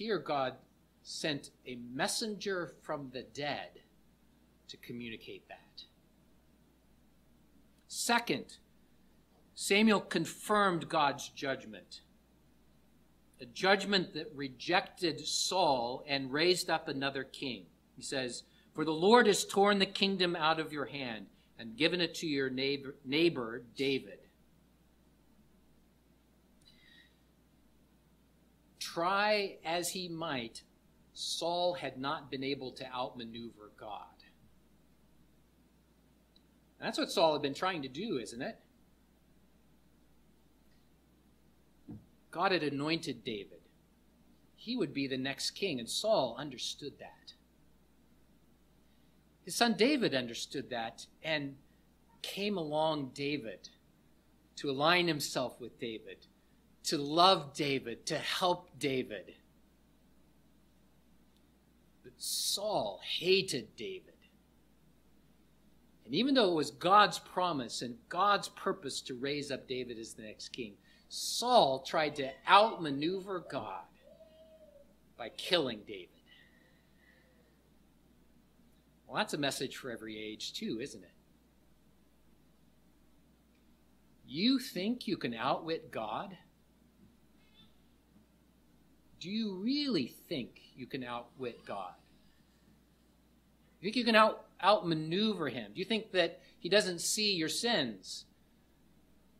Here, 0.02 0.18
God 0.18 0.56
sent 1.04 1.52
a 1.68 1.78
messenger 1.94 2.74
from 2.82 3.12
the 3.14 3.22
dead 3.22 3.82
to 4.68 4.78
communicate 4.78 5.48
that. 5.48 5.84
Second, 7.88 8.58
Samuel 9.54 10.00
confirmed 10.02 10.90
God's 10.90 11.30
judgment. 11.30 12.02
A 13.42 13.46
judgment 13.46 14.16
that 14.16 14.32
rejected 14.34 15.20
Saul 15.20 16.04
and 16.08 16.34
raised 16.34 16.72
up 16.72 16.88
another 16.88 17.24
king. 17.24 17.68
He 17.96 18.02
says, 18.02 18.42
For 18.74 18.84
the 18.84 18.90
Lord 18.90 19.28
has 19.28 19.46
torn 19.46 19.78
the 19.78 19.86
kingdom 19.86 20.36
out 20.36 20.60
of 20.60 20.74
your 20.74 20.86
hand 20.86 21.28
and 21.60 21.78
given 21.78 22.02
it 22.02 22.16
to 22.16 22.28
your 22.28 22.50
neighbor, 22.50 22.96
neighbor 23.06 23.62
David. 23.76 24.21
Try 28.94 29.58
as 29.66 29.90
he 29.90 30.08
might, 30.08 30.64
Saul 31.14 31.74
had 31.74 31.98
not 31.98 32.32
been 32.32 32.44
able 32.44 32.72
to 32.74 32.86
outmaneuver 32.94 33.72
God. 33.78 34.06
And 36.80 36.88
that's 36.88 36.98
what 36.98 37.12
Saul 37.12 37.34
had 37.34 37.42
been 37.42 37.54
trying 37.54 37.82
to 37.84 37.88
do, 37.88 38.18
isn't 38.18 38.42
it? 38.42 38.58
God 42.32 42.52
had 42.52 42.64
anointed 42.64 43.24
David. 43.24 43.60
He 44.56 44.78
would 44.78 44.94
be 44.94 45.08
the 45.08 45.18
next 45.18 45.52
king, 45.52 45.80
and 45.80 45.90
Saul 45.90 46.36
understood 46.40 46.94
that. 47.00 47.34
His 49.44 49.56
son 49.56 49.76
David 49.78 50.14
understood 50.14 50.70
that 50.70 51.08
and 51.24 51.56
came 52.22 52.58
along 52.58 53.12
David 53.14 53.70
to 54.58 54.70
align 54.70 55.08
himself 55.08 55.60
with 55.60 55.80
David 55.80 56.28
to 56.86 56.98
love 56.98 57.54
David, 57.54 58.06
to 58.08 58.18
help 58.18 58.70
David. 58.80 59.34
But 62.04 62.14
Saul 62.18 63.00
hated 63.20 63.76
David. 63.76 64.14
And 66.06 66.16
even 66.16 66.34
though 66.34 66.52
it 66.52 66.56
was 66.56 66.72
God's 66.72 67.20
promise 67.20 67.82
and 67.82 67.96
God's 68.10 68.50
purpose 68.50 69.02
to 69.02 69.14
raise 69.14 69.52
up 69.52 69.68
David 69.68 69.98
as 69.98 70.14
the 70.14 70.24
next 70.24 70.50
king, 70.50 70.74
Saul 71.08 71.84
tried 71.88 72.16
to 72.16 72.30
outmaneuver 72.50 73.46
God 73.50 73.84
by 75.18 75.30
killing 75.30 75.82
David. 75.88 76.10
Well, 79.08 79.18
that's 79.18 79.34
a 79.34 79.38
message 79.38 79.76
for 79.76 79.92
every 79.92 80.18
age, 80.18 80.54
too, 80.54 80.80
isn't 80.82 81.04
it? 81.04 81.12
You 84.26 84.58
think 84.60 85.08
you 85.08 85.18
can 85.18 85.34
outwit 85.34 85.92
God? 85.92 86.38
Do 89.22 89.30
you 89.30 89.54
really 89.54 90.08
think 90.08 90.60
you 90.76 90.88
can 90.88 91.04
outwit 91.04 91.64
God? 91.64 91.94
You 93.80 93.86
think 93.86 93.96
you 93.96 94.04
can 94.04 94.16
out, 94.16 94.46
outmaneuver 94.64 95.48
him? 95.48 95.72
Do 95.74 95.80
you 95.80 95.86
think 95.86 96.12
that 96.12 96.42
he 96.58 96.70
doesn't 96.70 97.02
see 97.02 97.36
your 97.36 97.48
sins? 97.48 98.26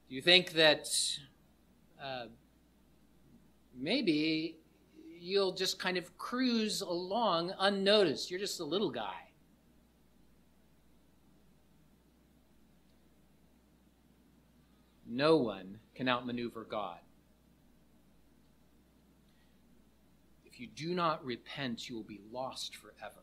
Do 0.08 0.14
you 0.14 0.22
think 0.22 0.54
that 0.54 0.88
uh, 2.02 2.26
maybe 3.76 4.60
you'll 5.20 5.54
just 5.54 5.80
kind 5.80 5.98
of 5.98 6.16
cruise 6.16 6.82
along 6.82 7.52
unnoticed? 7.60 8.30
You're 8.30 8.40
just 8.40 8.60
a 8.60 8.66
little 8.66 8.92
guy. 8.92 9.30
No 15.08 15.38
one 15.38 15.80
can 15.96 16.08
outmaneuver 16.08 16.68
God. 16.70 17.00
You 20.62 20.68
do 20.68 20.94
not 20.94 21.26
repent, 21.26 21.90
you 21.90 21.96
will 21.96 22.04
be 22.04 22.22
lost 22.32 22.76
forever. 22.76 23.22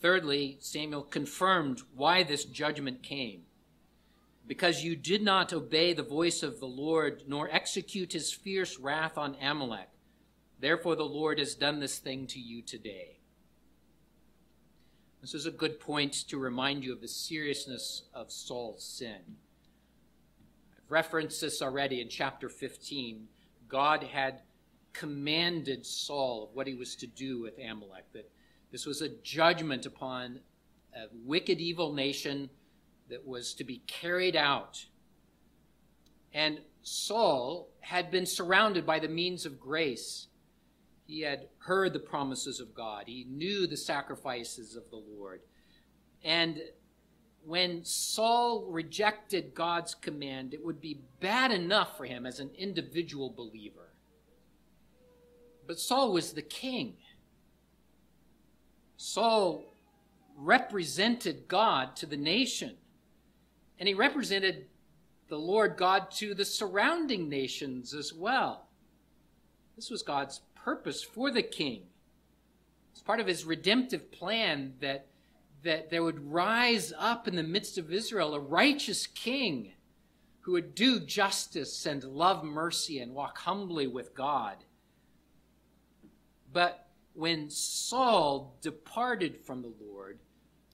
Thirdly, 0.00 0.58
Samuel 0.60 1.02
confirmed 1.02 1.82
why 1.94 2.22
this 2.22 2.44
judgment 2.44 3.02
came. 3.02 3.42
Because 4.46 4.84
you 4.84 4.96
did 4.96 5.22
not 5.22 5.52
obey 5.52 5.92
the 5.92 6.02
voice 6.02 6.42
of 6.42 6.60
the 6.60 6.66
Lord, 6.66 7.24
nor 7.26 7.50
execute 7.50 8.12
his 8.12 8.32
fierce 8.32 8.78
wrath 8.78 9.18
on 9.18 9.36
Amalek. 9.42 9.90
Therefore, 10.60 10.96
the 10.96 11.02
Lord 11.04 11.38
has 11.38 11.54
done 11.54 11.80
this 11.80 11.98
thing 11.98 12.26
to 12.28 12.38
you 12.38 12.62
today. 12.62 13.18
This 15.20 15.34
is 15.34 15.46
a 15.46 15.50
good 15.50 15.80
point 15.80 16.14
to 16.28 16.38
remind 16.38 16.84
you 16.84 16.92
of 16.92 17.00
the 17.00 17.08
seriousness 17.08 18.04
of 18.14 18.30
Saul's 18.30 18.84
sin. 18.84 19.36
I've 20.76 20.90
referenced 20.90 21.40
this 21.40 21.60
already 21.60 22.00
in 22.00 22.08
chapter 22.08 22.48
15. 22.48 23.26
God 23.68 24.02
had 24.02 24.42
commanded 24.92 25.86
Saul 25.86 26.44
of 26.44 26.54
what 26.54 26.66
he 26.66 26.74
was 26.74 26.96
to 26.96 27.06
do 27.06 27.40
with 27.40 27.58
Amalek, 27.58 28.04
that 28.12 28.30
this 28.72 28.86
was 28.86 29.00
a 29.00 29.08
judgment 29.08 29.86
upon 29.86 30.40
a 30.94 31.06
wicked, 31.24 31.58
evil 31.58 31.92
nation 31.92 32.50
that 33.08 33.26
was 33.26 33.54
to 33.54 33.64
be 33.64 33.82
carried 33.86 34.36
out. 34.36 34.86
And 36.32 36.60
Saul 36.82 37.68
had 37.80 38.10
been 38.10 38.26
surrounded 38.26 38.84
by 38.84 38.98
the 38.98 39.08
means 39.08 39.46
of 39.46 39.60
grace 39.60 40.28
he 41.08 41.22
had 41.22 41.48
heard 41.60 41.94
the 41.94 41.98
promises 41.98 42.60
of 42.60 42.74
God. 42.74 43.04
He 43.06 43.26
knew 43.30 43.66
the 43.66 43.78
sacrifices 43.78 44.76
of 44.76 44.90
the 44.90 45.02
Lord. 45.16 45.40
And 46.22 46.60
when 47.44 47.84
Saul 47.84 48.66
rejected 48.68 49.54
God's 49.54 49.94
command, 49.94 50.54
it 50.54 50.64
would 50.64 50.80
be 50.80 51.00
bad 51.20 51.50
enough 51.50 51.96
for 51.96 52.04
him 52.04 52.26
as 52.26 52.40
an 52.40 52.50
individual 52.56 53.30
believer. 53.30 53.88
But 55.66 55.78
Saul 55.78 56.12
was 56.12 56.32
the 56.32 56.42
king. 56.42 56.94
Saul 58.96 59.64
represented 60.36 61.48
God 61.48 61.96
to 61.96 62.06
the 62.06 62.16
nation, 62.16 62.76
and 63.78 63.88
he 63.88 63.94
represented 63.94 64.66
the 65.28 65.38
Lord 65.38 65.76
God 65.76 66.10
to 66.12 66.34
the 66.34 66.44
surrounding 66.44 67.28
nations 67.28 67.92
as 67.92 68.12
well. 68.14 68.66
This 69.76 69.90
was 69.90 70.02
God's 70.02 70.40
purpose 70.54 71.02
for 71.02 71.30
the 71.30 71.42
king. 71.42 71.82
It's 72.92 73.02
part 73.02 73.20
of 73.20 73.26
his 73.26 73.44
redemptive 73.44 74.10
plan 74.10 74.74
that, 74.80 75.06
that 75.62 75.90
there 75.90 76.02
would 76.02 76.32
rise 76.32 76.92
up 76.98 77.26
in 77.26 77.36
the 77.36 77.42
midst 77.42 77.78
of 77.78 77.92
Israel 77.92 78.34
a 78.34 78.40
righteous 78.40 79.06
king 79.06 79.72
who 80.40 80.52
would 80.52 80.74
do 80.74 81.00
justice 81.00 81.84
and 81.84 82.04
love 82.04 82.44
mercy 82.44 83.00
and 83.00 83.14
walk 83.14 83.38
humbly 83.38 83.86
with 83.86 84.14
God. 84.14 84.56
But 86.52 86.86
when 87.14 87.50
Saul 87.50 88.56
departed 88.62 89.44
from 89.44 89.62
the 89.62 89.72
Lord 89.80 90.18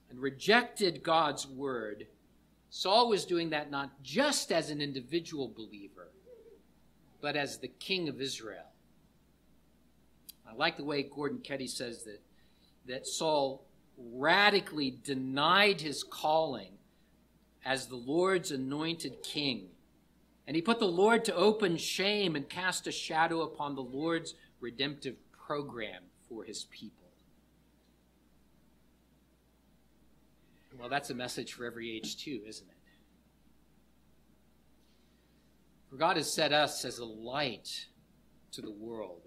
and 0.09 0.19
rejected 0.19 1.03
God's 1.03 1.47
word, 1.47 2.07
Saul 2.69 3.09
was 3.09 3.25
doing 3.25 3.49
that 3.49 3.71
not 3.71 4.01
just 4.03 4.51
as 4.51 4.69
an 4.69 4.81
individual 4.81 5.51
believer, 5.53 6.09
but 7.19 7.35
as 7.35 7.57
the 7.57 7.67
king 7.67 8.07
of 8.07 8.21
Israel. 8.21 8.67
I 10.47 10.53
like 10.53 10.77
the 10.77 10.83
way 10.83 11.03
Gordon 11.03 11.39
Keddie 11.39 11.67
says 11.67 12.03
that, 12.03 12.21
that 12.85 13.07
Saul 13.07 13.65
radically 13.97 14.97
denied 15.03 15.81
his 15.81 16.03
calling 16.03 16.73
as 17.63 17.87
the 17.87 17.95
Lord's 17.95 18.51
anointed 18.51 19.23
king. 19.23 19.69
And 20.47 20.55
he 20.55 20.61
put 20.61 20.79
the 20.79 20.85
Lord 20.85 21.25
to 21.25 21.35
open 21.35 21.77
shame 21.77 22.35
and 22.35 22.47
cast 22.47 22.87
a 22.87 22.91
shadow 22.91 23.41
upon 23.41 23.75
the 23.75 23.81
Lord's 23.81 24.35
redemptive 24.59 25.15
program 25.31 26.03
for 26.29 26.43
his 26.43 26.65
people. 26.65 27.05
Well, 30.77 30.89
that's 30.89 31.09
a 31.09 31.15
message 31.15 31.53
for 31.53 31.65
every 31.65 31.95
age, 31.95 32.17
too, 32.17 32.41
isn't 32.45 32.67
it? 32.67 32.75
For 35.89 35.95
God 35.95 36.17
has 36.17 36.31
set 36.31 36.51
us 36.51 36.83
as 36.83 36.99
a 36.99 37.05
light 37.05 37.87
to 38.51 38.61
the 38.61 38.71
world. 38.71 39.21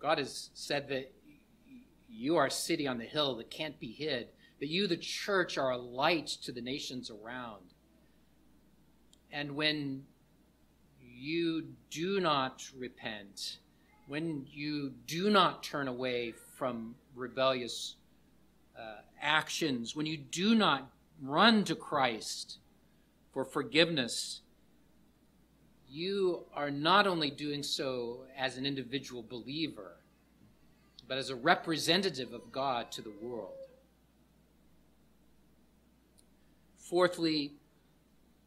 God 0.00 0.18
has 0.18 0.50
said 0.54 0.88
that 0.88 1.12
you 2.18 2.36
are 2.36 2.46
a 2.46 2.50
city 2.50 2.88
on 2.88 2.98
the 2.98 3.04
hill 3.04 3.36
that 3.36 3.48
can't 3.48 3.78
be 3.78 3.92
hid, 3.92 4.28
that 4.58 4.68
you, 4.68 4.88
the 4.88 4.96
church, 4.96 5.56
are 5.56 5.70
a 5.70 5.78
light 5.78 6.26
to 6.26 6.50
the 6.50 6.60
nations 6.60 7.10
around. 7.10 7.62
And 9.30 9.54
when 9.54 10.02
you 11.00 11.68
do 11.90 12.18
not 12.18 12.68
repent, 12.76 13.58
when 14.08 14.46
you 14.50 14.94
do 15.06 15.30
not 15.30 15.62
turn 15.62 15.86
away 15.86 16.32
from 16.56 16.96
rebellious 17.14 17.94
uh, 18.76 19.02
actions, 19.22 19.94
when 19.94 20.06
you 20.06 20.16
do 20.16 20.56
not 20.56 20.90
run 21.22 21.62
to 21.64 21.76
Christ 21.76 22.58
for 23.32 23.44
forgiveness, 23.44 24.40
you 25.88 26.46
are 26.52 26.70
not 26.70 27.06
only 27.06 27.30
doing 27.30 27.62
so 27.62 28.24
as 28.36 28.56
an 28.56 28.66
individual 28.66 29.22
believer, 29.22 29.98
but 31.08 31.16
as 31.16 31.30
a 31.30 31.34
representative 31.34 32.34
of 32.34 32.52
God 32.52 32.92
to 32.92 33.02
the 33.02 33.12
world. 33.22 33.54
Fourthly, 36.76 37.54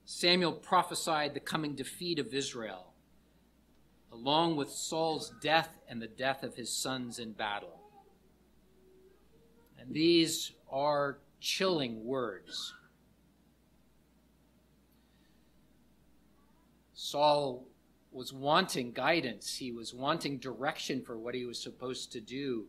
Samuel 0.05 0.53
prophesied 0.53 1.33
the 1.33 1.39
coming 1.39 1.75
defeat 1.75 2.19
of 2.19 2.33
Israel, 2.33 2.93
along 4.11 4.55
with 4.55 4.69
Saul's 4.69 5.33
death 5.41 5.69
and 5.89 6.01
the 6.01 6.07
death 6.07 6.43
of 6.43 6.55
his 6.55 6.71
sons 6.71 7.17
in 7.17 7.31
battle. 7.31 7.79
And 9.79 9.93
these 9.93 10.51
are 10.69 11.17
chilling 11.39 12.05
words. 12.05 12.73
Saul 16.93 17.65
was 18.11 18.33
wanting 18.33 18.91
guidance, 18.91 19.55
he 19.57 19.71
was 19.71 19.93
wanting 19.93 20.37
direction 20.37 21.01
for 21.01 21.17
what 21.17 21.33
he 21.33 21.45
was 21.45 21.61
supposed 21.61 22.11
to 22.11 22.19
do. 22.19 22.65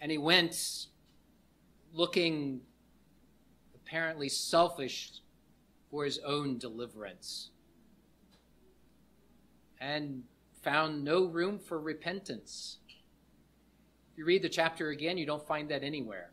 And 0.00 0.10
he 0.10 0.18
went 0.18 0.86
looking 1.92 2.60
apparently 3.74 4.28
selfish 4.28 5.12
for 5.90 6.04
his 6.04 6.18
own 6.18 6.58
deliverance 6.58 7.50
and 9.80 10.24
found 10.62 11.04
no 11.04 11.24
room 11.24 11.58
for 11.58 11.78
repentance. 11.78 12.78
If 14.12 14.18
you 14.18 14.24
read 14.24 14.42
the 14.42 14.48
chapter 14.48 14.90
again, 14.90 15.18
you 15.18 15.26
don't 15.26 15.46
find 15.46 15.68
that 15.70 15.84
anywhere. 15.84 16.30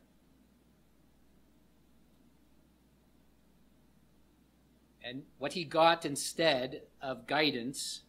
And 5.04 5.24
what 5.38 5.54
he 5.54 5.66
got 5.66 6.06
instead 6.06 6.84
of 7.02 7.28
guidance 7.28 8.02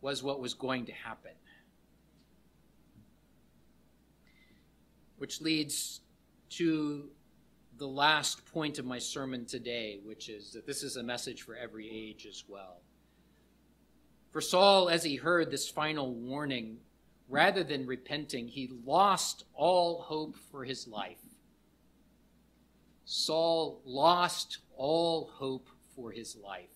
was 0.00 0.22
what 0.22 0.40
was 0.40 0.54
going 0.54 0.86
to 0.86 0.92
happen. 0.92 1.30
Which 5.16 5.40
leads 5.40 6.00
to 6.50 7.08
the 7.78 7.86
last 7.86 8.44
point 8.46 8.78
of 8.78 8.84
my 8.84 8.98
sermon 8.98 9.46
today, 9.46 10.00
which 10.04 10.28
is 10.28 10.52
that 10.52 10.66
this 10.66 10.82
is 10.82 10.96
a 10.96 11.02
message 11.02 11.42
for 11.42 11.56
every 11.56 11.88
age 11.90 12.26
as 12.26 12.44
well. 12.48 12.82
For 14.32 14.40
Saul, 14.40 14.88
as 14.88 15.04
he 15.04 15.16
heard 15.16 15.50
this 15.50 15.68
final 15.68 16.12
warning, 16.12 16.78
rather 17.28 17.62
than 17.62 17.86
repenting, 17.86 18.48
he 18.48 18.70
lost 18.84 19.44
all 19.54 20.02
hope 20.02 20.36
for 20.50 20.64
his 20.64 20.88
life. 20.88 21.22
Saul 23.04 23.80
lost 23.84 24.58
all 24.76 25.30
hope 25.32 25.68
for 25.94 26.10
his 26.10 26.36
life. 26.36 26.68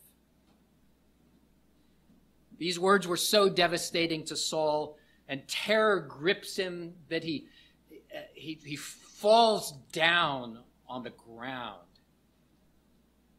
These 2.59 2.79
words 2.79 3.07
were 3.07 3.17
so 3.17 3.49
devastating 3.49 4.25
to 4.25 4.37
Saul, 4.37 4.99
and 5.29 5.47
terror 5.47 6.01
grips 6.01 6.57
him 6.57 6.95
that 7.09 7.23
he, 7.23 7.47
he, 8.35 8.59
he 8.65 8.77
falls 8.77 9.73
down 9.93 10.59
on 10.89 11.03
the 11.03 11.11
ground. 11.11 11.81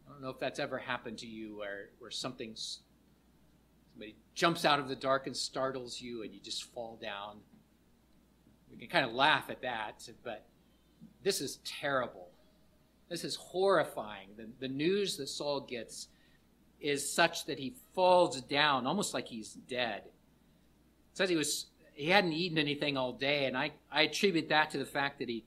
I 0.08 0.12
don't 0.12 0.22
know 0.22 0.30
if 0.30 0.40
that's 0.40 0.60
ever 0.60 0.78
happened 0.78 1.18
to 1.20 1.28
you 1.28 1.58
where, 1.58 1.90
where 2.00 2.12
something, 2.12 2.56
somebody 2.56 4.16
jumps 4.36 4.64
out 4.64 4.80
of 4.80 4.88
the 4.88 4.96
dark 4.96 5.28
and 5.28 5.36
startles 5.36 6.00
you 6.00 6.24
and 6.24 6.34
you 6.34 6.40
just 6.40 6.64
fall 6.74 6.98
down. 7.02 7.38
We 8.72 8.78
can 8.78 8.88
kind 8.88 9.06
of 9.06 9.14
laugh 9.14 9.50
at 9.50 9.62
that, 9.64 10.08
but 10.24 10.46
this 11.24 11.42
is 11.42 11.60
terrible. 11.66 12.29
This 13.10 13.24
is 13.24 13.36
horrifying. 13.36 14.30
The, 14.38 14.48
the 14.60 14.68
news 14.68 15.18
that 15.18 15.28
Saul 15.28 15.62
gets 15.62 16.08
is 16.80 17.12
such 17.12 17.46
that 17.46 17.60
he 17.60 17.74
falls 17.94 18.40
down 18.42 18.86
almost 18.86 19.14
like 19.14 19.28
he's 19.28 19.54
dead. 19.54 20.04
It 20.06 21.18
says 21.18 21.30
he 21.30 21.36
was 21.36 21.66
he 21.94 22.06
hadn't 22.06 22.32
eaten 22.32 22.58
anything 22.58 22.96
all 22.96 23.12
day, 23.12 23.46
and 23.46 23.58
I, 23.58 23.72
I 23.92 24.04
attribute 24.04 24.48
that 24.50 24.70
to 24.72 24.78
the 24.78 24.86
fact 24.86 25.20
that 25.20 25.28
he 25.28 25.44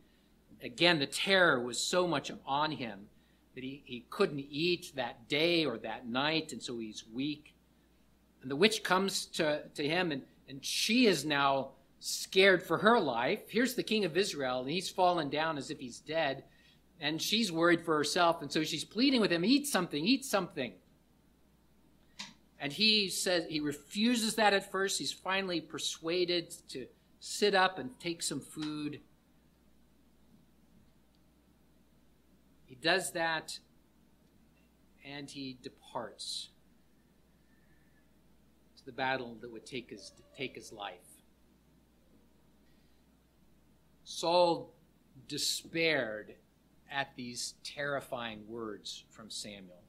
again 0.62 0.98
the 0.98 1.06
terror 1.06 1.60
was 1.60 1.78
so 1.78 2.06
much 2.06 2.30
on 2.44 2.72
him 2.72 3.08
that 3.54 3.64
he, 3.64 3.82
he 3.84 4.04
couldn't 4.10 4.40
eat 4.50 4.92
that 4.96 5.28
day 5.28 5.64
or 5.64 5.78
that 5.78 6.08
night, 6.08 6.52
and 6.52 6.62
so 6.62 6.78
he's 6.78 7.04
weak. 7.12 7.54
And 8.42 8.50
the 8.50 8.56
witch 8.56 8.82
comes 8.82 9.26
to, 9.26 9.62
to 9.74 9.86
him, 9.86 10.10
and, 10.10 10.22
and 10.48 10.64
she 10.64 11.06
is 11.06 11.24
now 11.24 11.68
scared 12.00 12.62
for 12.62 12.78
her 12.78 12.98
life. 12.98 13.40
Here's 13.48 13.74
the 13.74 13.82
king 13.82 14.04
of 14.04 14.16
Israel, 14.16 14.60
and 14.60 14.70
he's 14.70 14.88
fallen 14.88 15.28
down 15.28 15.58
as 15.58 15.70
if 15.70 15.78
he's 15.78 16.00
dead, 16.00 16.44
and 17.02 17.20
she's 17.20 17.50
worried 17.50 17.84
for 17.84 17.96
herself, 17.96 18.42
and 18.42 18.50
so 18.50 18.62
she's 18.62 18.84
pleading 18.84 19.20
with 19.20 19.32
him, 19.32 19.44
Eat 19.44 19.66
something, 19.66 20.06
eat 20.06 20.24
something. 20.24 20.72
And 22.60 22.72
he 22.72 23.08
says 23.08 23.44
he 23.48 23.58
refuses 23.58 24.36
that 24.36 24.54
at 24.54 24.70
first. 24.70 25.00
He's 25.00 25.12
finally 25.12 25.60
persuaded 25.60 26.54
to 26.68 26.86
sit 27.18 27.56
up 27.56 27.80
and 27.80 27.98
take 27.98 28.22
some 28.22 28.38
food. 28.40 29.00
He 32.66 32.76
does 32.76 33.10
that 33.12 33.58
and 35.04 35.28
he 35.28 35.58
departs 35.60 36.50
to 38.76 38.84
the 38.86 38.92
battle 38.92 39.36
that 39.40 39.52
would 39.52 39.66
take 39.66 39.90
his, 39.90 40.12
take 40.36 40.54
his 40.54 40.72
life. 40.72 40.94
Saul 44.04 44.72
despaired 45.26 46.36
at 46.92 47.16
these 47.16 47.54
terrifying 47.64 48.42
words 48.46 49.04
from 49.10 49.30
Samuel, 49.30 49.82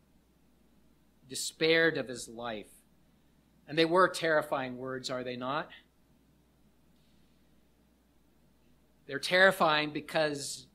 despaired 1.27 1.97
of 1.97 2.07
his 2.07 2.27
life. 2.27 2.71
And 3.67 3.77
they 3.77 3.85
were 3.85 4.07
terrifying 4.07 4.77
words, 4.77 5.09
are 5.09 5.23
they 5.23 5.35
not? 5.35 5.69
They're 9.05 9.19
terrifying 9.19 9.91
because 9.91 10.67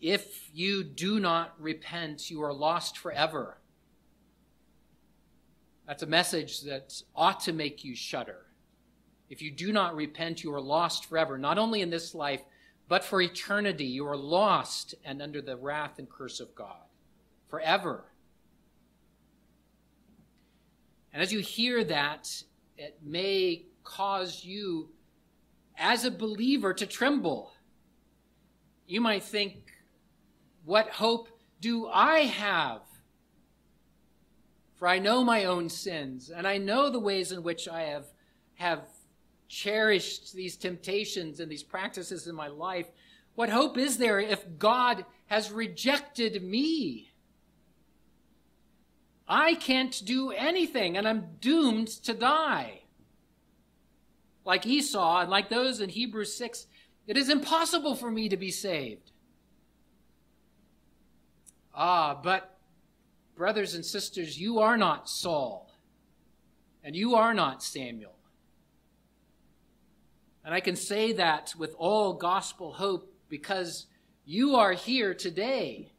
if 0.00 0.50
you 0.54 0.82
do 0.82 1.20
not 1.20 1.54
repent, 1.60 2.30
you 2.30 2.42
are 2.42 2.52
lost 2.52 2.98
forever. 2.98 3.58
That's 5.86 6.02
a 6.02 6.06
message 6.06 6.62
that 6.62 6.94
ought 7.14 7.40
to 7.40 7.52
make 7.52 7.84
you 7.84 7.94
shudder. 7.94 8.46
If 9.28 9.42
you 9.42 9.50
do 9.50 9.72
not 9.72 9.94
repent, 9.94 10.44
you 10.44 10.52
are 10.54 10.60
lost 10.60 11.06
forever, 11.06 11.38
not 11.38 11.58
only 11.58 11.82
in 11.82 11.90
this 11.90 12.14
life, 12.14 12.42
but 12.92 13.04
for 13.04 13.22
eternity. 13.22 13.86
You 13.86 14.06
are 14.06 14.18
lost 14.18 14.94
and 15.02 15.22
under 15.22 15.40
the 15.40 15.56
wrath 15.56 15.98
and 15.98 16.06
curse 16.10 16.40
of 16.40 16.54
God 16.54 16.84
forever. 17.48 18.04
And 21.10 21.22
as 21.22 21.32
you 21.32 21.38
hear 21.38 21.84
that, 21.84 22.28
it 22.76 22.98
may 23.02 23.64
cause 23.82 24.44
you, 24.44 24.90
as 25.78 26.04
a 26.04 26.10
believer, 26.10 26.74
to 26.74 26.84
tremble. 26.84 27.52
You 28.86 29.00
might 29.00 29.22
think, 29.22 29.72
what 30.66 30.90
hope 30.90 31.30
do 31.62 31.88
I 31.88 32.24
have? 32.24 32.82
For 34.74 34.86
I 34.86 34.98
know 34.98 35.24
my 35.24 35.46
own 35.46 35.70
sins, 35.70 36.28
and 36.28 36.46
I 36.46 36.58
know 36.58 36.90
the 36.90 37.00
ways 37.00 37.32
in 37.32 37.42
which 37.42 37.68
I 37.68 37.84
have, 37.84 38.04
have 38.56 38.82
cherished 39.52 40.32
these 40.32 40.56
temptations 40.56 41.38
and 41.38 41.52
these 41.52 41.62
practices 41.62 42.26
in 42.26 42.34
my 42.34 42.48
life. 42.48 42.86
What 43.34 43.50
hope 43.50 43.76
is 43.76 43.98
there 43.98 44.18
if 44.18 44.58
God 44.58 45.04
has 45.26 45.52
rejected 45.52 46.42
me? 46.42 47.12
I 49.28 49.54
can't 49.54 50.02
do 50.06 50.30
anything, 50.30 50.96
and 50.96 51.06
I'm 51.06 51.36
doomed 51.38 51.88
to 51.88 52.14
die. 52.14 52.84
Like 54.44 54.66
Esau 54.66 55.20
and 55.20 55.30
like 55.30 55.50
those 55.50 55.80
in 55.80 55.90
Hebrews 55.90 56.34
6, 56.34 56.66
it 57.06 57.18
is 57.18 57.28
impossible 57.28 57.94
for 57.94 58.10
me 58.10 58.30
to 58.30 58.38
be 58.38 58.50
saved. 58.50 59.12
Ah, 61.74 62.18
but 62.22 62.58
brothers 63.36 63.74
and 63.74 63.84
sisters, 63.84 64.40
you 64.40 64.60
are 64.60 64.78
not 64.78 65.10
Saul, 65.10 65.70
and 66.82 66.96
you 66.96 67.14
are 67.16 67.34
not 67.34 67.62
Samuel. 67.62 68.14
And 70.44 70.54
I 70.54 70.60
can 70.60 70.76
say 70.76 71.12
that 71.12 71.54
with 71.56 71.74
all 71.78 72.14
gospel 72.14 72.72
hope 72.72 73.12
because 73.28 73.86
you 74.24 74.56
are 74.56 74.72
here 74.72 75.14
today. 75.14 75.92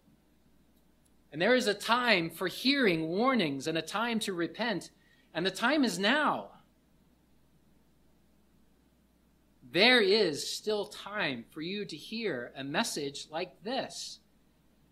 And 1.32 1.42
there 1.42 1.56
is 1.56 1.68
a 1.68 1.74
time 1.74 2.30
for 2.30 2.48
hearing 2.48 3.08
warnings 3.08 3.68
and 3.68 3.78
a 3.78 3.82
time 3.82 4.20
to 4.20 4.34
repent, 4.34 4.92
and 5.34 5.46
the 5.46 5.52
time 5.52 5.84
is 5.84 5.98
now. 5.98 6.50
There 9.72 10.02
is 10.02 10.48
still 10.48 10.86
time 10.86 11.46
for 11.50 11.62
you 11.62 11.86
to 11.86 11.98
hear 11.98 12.52
a 12.56 12.64
message 12.64 13.28
like 13.32 13.64
this 13.64 14.20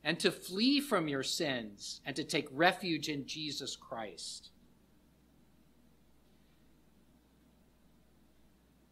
and 0.04 0.20
to 0.20 0.32
flee 0.32 0.80
from 0.80 1.08
your 1.08 1.22
sins 1.22 2.02
and 2.04 2.16
to 2.16 2.24
take 2.24 2.48
refuge 2.52 3.08
in 3.08 3.28
Jesus 3.28 3.76
Christ. 3.76 4.50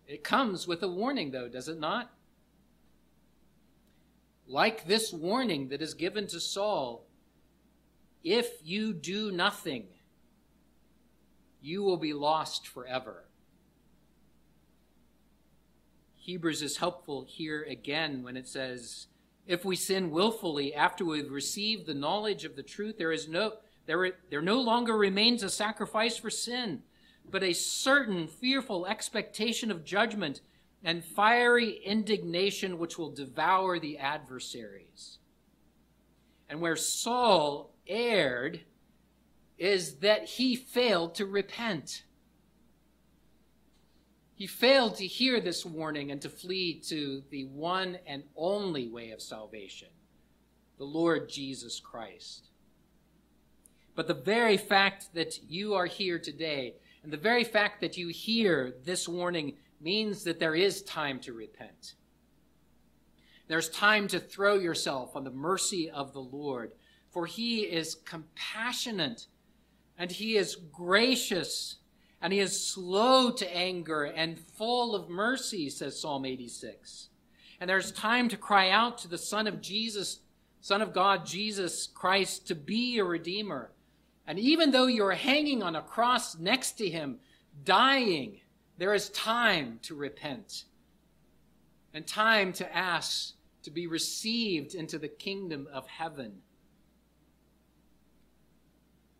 It 0.10 0.24
comes 0.24 0.67
with 0.67 0.82
a 0.82 0.88
warning, 0.88 1.30
though, 1.30 1.48
does 1.48 1.69
it 1.69 1.80
not? 1.80 2.12
Like 4.48 4.88
this 4.88 5.13
warning 5.13 5.69
that 5.69 5.84
is 5.84 5.93
given 5.93 6.26
to 6.28 6.39
Saul 6.39 7.06
if 8.22 8.50
you 8.63 8.91
do 8.91 9.32
nothing, 9.32 9.86
you 11.62 11.84
will 11.84 11.98
be 11.98 12.12
lost 12.12 12.67
forever. 12.67 13.26
Hebrews 16.15 16.62
is 16.62 16.78
helpful 16.78 17.26
here 17.28 17.63
again 17.63 18.24
when 18.24 18.36
it 18.36 18.48
says, 18.48 19.08
if 19.48 19.63
we 19.63 19.76
sin 19.76 20.12
willfully 20.12 20.74
after 20.76 21.06
we've 21.06 21.32
received 21.32 21.86
the 21.86 21.93
knowledge 21.93 22.43
of 22.43 22.56
the 22.56 22.63
truth, 22.63 22.98
there 22.98 23.12
is 23.12 23.30
no 23.30 23.54
there, 23.86 24.12
there 24.30 24.41
no 24.41 24.60
longer 24.60 24.98
remains 24.98 25.43
a 25.43 25.50
sacrifice 25.50 26.17
for 26.17 26.30
sin, 26.30 26.84
but 27.29 27.43
a 27.43 27.53
certain 27.53 28.27
fearful 28.27 28.86
expectation 28.86 29.71
of 29.71 29.84
judgment 29.84 30.41
and 30.84 31.03
fiery 31.03 31.82
indignation 31.84 32.77
which 32.77 32.97
will 32.97 33.12
devour 33.12 33.79
the 33.79 33.97
adversaries. 33.97 35.17
And 36.49 36.62
where 36.62 36.75
Saul 36.75 37.71
erred 37.88 38.62
is 39.58 39.97
that 39.97 40.25
he 40.25 40.55
failed 40.55 41.15
to 41.15 41.25
repent. 41.25 42.03
He 44.34 44.47
failed 44.47 44.95
to 44.95 45.05
hear 45.05 45.41
this 45.41 45.65
warning 45.65 46.12
and 46.12 46.21
to 46.21 46.29
flee 46.29 46.79
to 46.88 47.23
the 47.29 47.45
one 47.45 47.97
and 48.08 48.23
only 48.38 48.88
way 48.88 49.12
of 49.12 49.21
salvation, 49.21 49.89
the 50.77 50.86
Lord 50.86 51.27
Jesus 51.27 51.79
Christ. 51.79 52.47
But 53.96 54.08
the 54.08 54.13
very 54.13 54.56
fact 54.56 55.13
that 55.13 55.44
you 55.44 55.73
are 55.73 55.85
here 55.85 56.17
today 56.17 56.75
and 57.04 57.12
the 57.12 57.17
very 57.17 57.43
fact 57.43 57.81
that 57.81 57.97
you 57.97 58.10
hear 58.10 58.75
this 58.83 59.08
warning 59.08 59.54
means 59.79 60.23
that 60.23 60.39
there 60.39 60.56
is 60.56 60.81
time 60.83 61.19
to 61.21 61.33
repent. 61.33 61.93
There's 63.47 63.69
time 63.69 64.08
to 64.10 64.19
throw 64.19 64.56
yourself 64.56 65.15
on 65.15 65.23
the 65.23 65.31
mercy 65.31 65.89
of 65.89 66.13
the 66.13 66.21
Lord, 66.21 66.73
for 67.10 67.25
he 67.25 67.62
is 67.62 67.95
compassionate 67.95 69.25
and 69.97 70.12
he 70.12 70.37
is 70.37 70.56
gracious 70.56 71.77
and 72.21 72.31
he 72.33 72.39
is 72.39 72.67
slow 72.67 73.31
to 73.31 73.56
anger 73.56 74.04
and 74.04 74.39
full 74.39 74.93
of 74.93 75.10
mercy, 75.10 75.69
says 75.69 76.00
Psalm 76.00 76.25
86. 76.25 77.10
And 77.60 77.69
there's 77.69 77.91
time 77.91 78.29
to 78.29 78.37
cry 78.37 78.69
out 78.69 78.97
to 79.00 79.08
the 79.08 79.17
Son 79.17 79.47
of 79.47 79.62
Jesus, 79.62 80.19
Son 80.62 80.81
of 80.81 80.93
God, 80.93 81.25
Jesus 81.25 81.87
Christ, 81.87 82.47
to 82.47 82.56
be 82.56 83.00
a 83.00 83.04
Redeemer. 83.04 83.71
And 84.30 84.38
even 84.38 84.69
though 84.69 84.86
you're 84.86 85.13
hanging 85.13 85.63
on 85.63 85.75
a 85.75 85.82
cross 85.82 86.38
next 86.38 86.73
to 86.73 86.88
him, 86.88 87.17
dying, 87.65 88.42
there 88.77 88.94
is 88.94 89.10
time 89.10 89.80
to 89.82 89.96
repent 89.96 90.65
and 91.96 92.06
time 92.06 92.54
to 92.54 92.77
ask 92.77 93.34
to 93.63 93.71
be 93.71 93.88
received 93.88 94.75
into 94.75 95.00
the 95.00 95.08
kingdom 95.08 95.67
of 95.73 95.88
heaven. 95.88 96.44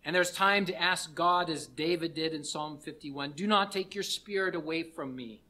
And 0.05 0.16
there's 0.16 0.32
time 0.32 0.68
to 0.68 0.80
ask 0.80 1.16
God, 1.16 1.49
as 1.49 1.66
David 1.66 2.14
did 2.14 2.36
in 2.36 2.43
Psalm 2.43 2.78
51 2.78 3.32
Do 3.32 3.47
not 3.47 3.72
take 3.72 3.95
your 3.95 4.03
spirit 4.03 4.53
away 4.53 4.84
from 4.84 5.16
me. 5.16 5.41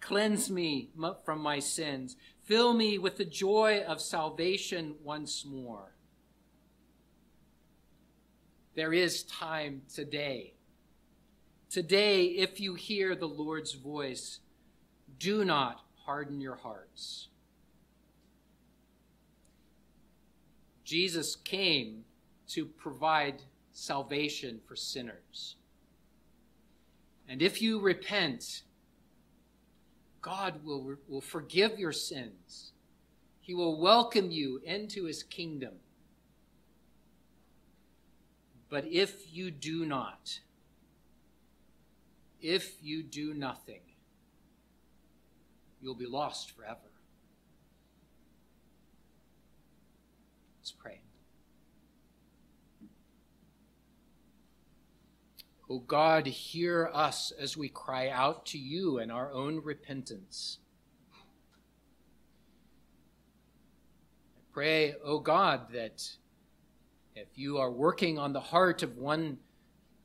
Cleanse 0.00 0.50
me 0.50 0.90
from 1.24 1.40
my 1.40 1.58
sins. 1.58 2.16
Fill 2.44 2.74
me 2.74 2.98
with 2.98 3.16
the 3.16 3.24
joy 3.24 3.80
of 3.80 4.02
salvation 4.02 4.96
once 5.02 5.46
more. 5.46 5.94
There 8.80 8.94
is 8.94 9.24
time 9.24 9.82
today. 9.94 10.54
Today, 11.68 12.24
if 12.24 12.60
you 12.60 12.76
hear 12.76 13.14
the 13.14 13.28
Lord's 13.28 13.74
voice, 13.74 14.40
do 15.18 15.44
not 15.44 15.84
harden 16.06 16.40
your 16.40 16.54
hearts. 16.54 17.28
Jesus 20.82 21.36
came 21.36 22.06
to 22.48 22.64
provide 22.64 23.42
salvation 23.70 24.60
for 24.66 24.76
sinners. 24.76 25.56
And 27.28 27.42
if 27.42 27.60
you 27.60 27.80
repent, 27.80 28.62
God 30.22 30.64
will, 30.64 30.96
will 31.06 31.20
forgive 31.20 31.78
your 31.78 31.92
sins. 31.92 32.72
He 33.42 33.52
will 33.52 33.78
welcome 33.78 34.30
you 34.30 34.62
into 34.64 35.04
his 35.04 35.22
kingdom. 35.22 35.74
But 38.70 38.86
if 38.86 39.34
you 39.34 39.50
do 39.50 39.84
not, 39.84 40.38
if 42.40 42.76
you 42.80 43.02
do 43.02 43.34
nothing, 43.34 43.80
you'll 45.82 45.96
be 45.96 46.06
lost 46.06 46.52
forever. 46.52 46.78
Let's 50.60 50.70
pray. 50.70 51.00
O 55.68 55.80
God, 55.80 56.26
hear 56.26 56.90
us 56.94 57.32
as 57.32 57.56
we 57.56 57.68
cry 57.68 58.08
out 58.08 58.46
to 58.46 58.58
you 58.58 58.98
in 58.98 59.10
our 59.10 59.32
own 59.32 59.60
repentance. 59.64 60.58
I 64.36 64.40
pray, 64.52 64.94
O 65.04 65.18
God, 65.18 65.72
that 65.72 66.08
if 67.20 67.36
you 67.36 67.58
are 67.58 67.70
working 67.70 68.18
on 68.18 68.32
the 68.32 68.40
heart 68.40 68.82
of 68.82 68.96
one 68.96 69.36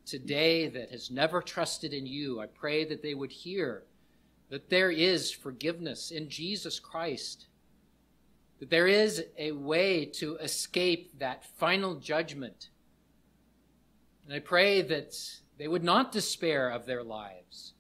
today 0.06 0.68
that 0.68 0.92
has 0.92 1.10
never 1.10 1.42
trusted 1.42 1.94
in 1.94 2.06
you, 2.06 2.42
I 2.42 2.48
pray 2.48 2.84
that 2.86 3.02
they 3.02 3.14
would 3.14 3.32
hear 3.32 3.84
that 4.50 4.70
there 4.70 4.92
is 4.92 5.32
forgiveness 5.32 6.12
in 6.12 6.30
Jesus 6.30 6.78
Christ, 6.78 7.48
that 8.60 8.70
there 8.70 8.88
is 8.88 9.24
a 9.38 9.54
way 9.54 10.06
to 10.06 10.36
escape 10.36 11.18
that 11.20 11.46
final 11.58 11.96
judgment. 11.96 12.70
And 14.26 14.34
I 14.34 14.40
pray 14.40 14.82
that 14.82 15.16
they 15.58 15.70
would 15.70 15.84
not 15.84 16.12
despair 16.12 16.70
of 16.70 16.86
their 16.86 17.04
lives. 17.04 17.74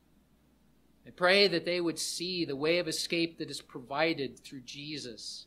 I 1.05 1.11
pray 1.11 1.49
that 1.49 1.65
they 1.65 1.81
would 1.81 1.99
see 1.99 2.45
the 2.45 2.55
way 2.55 2.79
of 2.79 2.87
escape 2.87 3.37
that 3.39 3.51
is 3.51 3.61
provided 3.61 4.39
through 4.39 4.61
Jesus. 4.61 5.45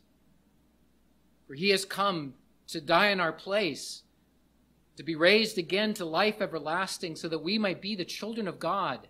For 1.47 1.55
he 1.55 1.69
has 1.69 1.85
come 1.85 2.35
to 2.69 2.81
die 2.81 3.09
in 3.09 3.19
our 3.19 3.31
place, 3.31 4.03
to 4.95 5.03
be 5.03 5.15
raised 5.15 5.57
again 5.57 5.93
to 5.95 6.05
life 6.05 6.41
everlasting, 6.41 7.15
so 7.15 7.27
that 7.27 7.39
we 7.39 7.57
might 7.57 7.81
be 7.81 7.95
the 7.95 8.05
children 8.05 8.47
of 8.47 8.59
God. 8.59 9.07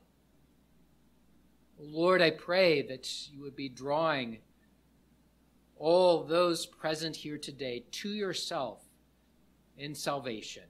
Lord, 1.78 2.22
I 2.22 2.32
pray 2.32 2.82
that 2.84 3.30
you 3.32 3.42
would 3.42 3.56
be 3.56 3.70
drawing 3.70 4.40
all 5.78 6.24
those 6.24 6.66
present 6.66 7.16
here 7.16 7.38
today 7.38 7.86
to 7.92 8.10
yourself 8.10 8.84
in 9.78 9.96
salvation 9.96 10.64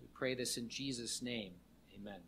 We 0.00 0.08
pray 0.12 0.34
this 0.34 0.58
in 0.58 0.68
Jesus' 0.68 1.22
name. 1.22 1.52
Amen. 1.98 2.20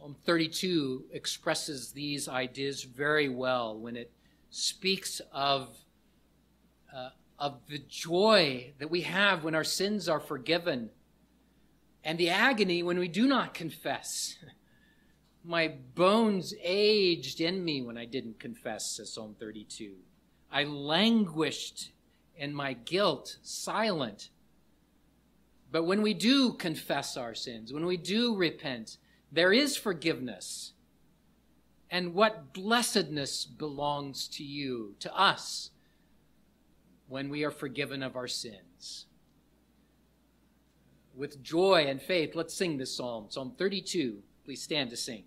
Psalm 0.00 0.16
32 0.24 1.04
expresses 1.12 1.92
these 1.92 2.26
ideas 2.26 2.84
very 2.84 3.28
well 3.28 3.76
when 3.76 3.96
it 3.96 4.10
speaks 4.48 5.20
of, 5.30 5.76
uh, 6.94 7.10
of 7.38 7.60
the 7.68 7.80
joy 7.86 8.72
that 8.78 8.90
we 8.90 9.02
have 9.02 9.44
when 9.44 9.54
our 9.54 9.62
sins 9.62 10.08
are 10.08 10.18
forgiven 10.18 10.88
and 12.02 12.16
the 12.16 12.30
agony 12.30 12.82
when 12.82 12.98
we 12.98 13.08
do 13.08 13.26
not 13.28 13.52
confess. 13.52 14.36
My 15.44 15.74
bones 15.94 16.54
aged 16.62 17.42
in 17.42 17.62
me 17.62 17.82
when 17.82 17.98
I 17.98 18.06
didn't 18.06 18.40
confess, 18.40 18.92
says 18.92 19.12
Psalm 19.12 19.36
32. 19.38 19.96
I 20.50 20.64
languished 20.64 21.92
in 22.36 22.54
my 22.54 22.72
guilt, 22.72 23.36
silent. 23.42 24.30
But 25.70 25.84
when 25.84 26.00
we 26.00 26.14
do 26.14 26.54
confess 26.54 27.18
our 27.18 27.34
sins, 27.34 27.70
when 27.70 27.84
we 27.84 27.98
do 27.98 28.34
repent, 28.34 28.96
there 29.32 29.52
is 29.52 29.76
forgiveness. 29.76 30.72
And 31.90 32.14
what 32.14 32.52
blessedness 32.52 33.44
belongs 33.44 34.28
to 34.28 34.44
you, 34.44 34.94
to 35.00 35.12
us, 35.16 35.70
when 37.08 37.28
we 37.28 37.44
are 37.44 37.50
forgiven 37.50 38.02
of 38.02 38.14
our 38.14 38.28
sins. 38.28 39.06
With 41.16 41.42
joy 41.42 41.86
and 41.88 42.00
faith, 42.00 42.36
let's 42.36 42.54
sing 42.54 42.78
this 42.78 42.96
psalm, 42.96 43.26
Psalm 43.28 43.52
32. 43.58 44.22
Please 44.44 44.62
stand 44.62 44.90
to 44.90 44.96
sing. 44.96 45.24